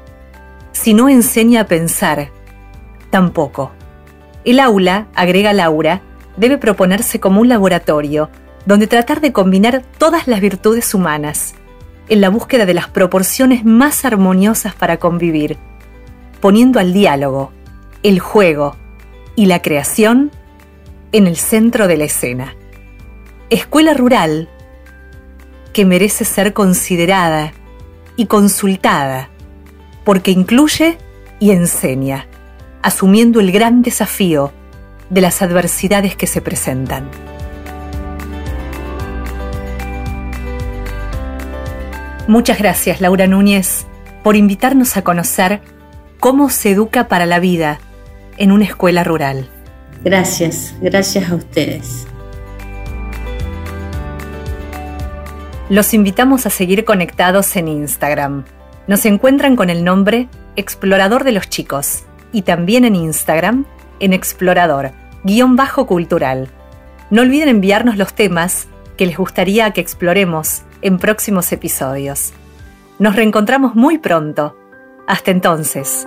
Si 0.72 0.94
no 0.94 1.08
enseña 1.08 1.62
a 1.62 1.66
pensar, 1.66 2.30
tampoco. 3.10 3.72
El 4.44 4.60
aula, 4.60 5.06
agrega 5.14 5.52
Laura, 5.52 6.02
debe 6.36 6.58
proponerse 6.58 7.20
como 7.20 7.40
un 7.40 7.48
laboratorio 7.48 8.30
donde 8.66 8.86
tratar 8.86 9.20
de 9.20 9.32
combinar 9.32 9.82
todas 9.98 10.28
las 10.28 10.40
virtudes 10.40 10.94
humanas, 10.94 11.54
en 12.08 12.20
la 12.20 12.30
búsqueda 12.30 12.66
de 12.66 12.74
las 12.74 12.88
proporciones 12.88 13.64
más 13.64 14.04
armoniosas 14.04 14.74
para 14.74 14.98
convivir, 14.98 15.58
poniendo 16.40 16.78
al 16.78 16.92
diálogo, 16.92 17.52
el 18.02 18.18
juego 18.18 18.76
y 19.36 19.46
la 19.46 19.62
creación 19.62 20.30
en 21.12 21.26
el 21.26 21.36
centro 21.36 21.86
de 21.86 21.96
la 21.96 22.04
escena 22.04 22.54
escuela 23.54 23.94
rural 23.94 24.48
que 25.72 25.84
merece 25.84 26.24
ser 26.24 26.52
considerada 26.52 27.52
y 28.16 28.26
consultada 28.26 29.28
porque 30.04 30.30
incluye 30.30 30.98
y 31.38 31.50
enseña, 31.50 32.26
asumiendo 32.82 33.40
el 33.40 33.52
gran 33.52 33.82
desafío 33.82 34.52
de 35.10 35.20
las 35.20 35.42
adversidades 35.42 36.16
que 36.16 36.26
se 36.26 36.40
presentan. 36.40 37.08
Muchas 42.28 42.58
gracias, 42.58 43.00
Laura 43.00 43.26
Núñez, 43.26 43.84
por 44.22 44.36
invitarnos 44.36 44.96
a 44.96 45.02
conocer 45.02 45.60
cómo 46.20 46.50
se 46.50 46.70
educa 46.70 47.08
para 47.08 47.26
la 47.26 47.40
vida 47.40 47.80
en 48.38 48.52
una 48.52 48.64
escuela 48.64 49.04
rural. 49.04 49.48
Gracias, 50.04 50.74
gracias 50.80 51.30
a 51.30 51.34
ustedes. 51.34 52.06
Los 55.72 55.94
invitamos 55.94 56.44
a 56.44 56.50
seguir 56.50 56.84
conectados 56.84 57.56
en 57.56 57.66
Instagram. 57.66 58.44
Nos 58.88 59.06
encuentran 59.06 59.56
con 59.56 59.70
el 59.70 59.84
nombre 59.84 60.28
Explorador 60.54 61.24
de 61.24 61.32
los 61.32 61.48
Chicos 61.48 62.02
y 62.30 62.42
también 62.42 62.84
en 62.84 62.94
Instagram 62.94 63.64
en 63.98 64.12
Explorador, 64.12 64.90
guion 65.24 65.56
bajo 65.56 65.86
cultural. 65.86 66.50
No 67.08 67.22
olviden 67.22 67.48
enviarnos 67.48 67.96
los 67.96 68.12
temas 68.12 68.68
que 68.98 69.06
les 69.06 69.16
gustaría 69.16 69.70
que 69.70 69.80
exploremos 69.80 70.60
en 70.82 70.98
próximos 70.98 71.50
episodios. 71.52 72.34
Nos 72.98 73.16
reencontramos 73.16 73.74
muy 73.74 73.96
pronto. 73.96 74.58
Hasta 75.06 75.30
entonces. 75.30 76.06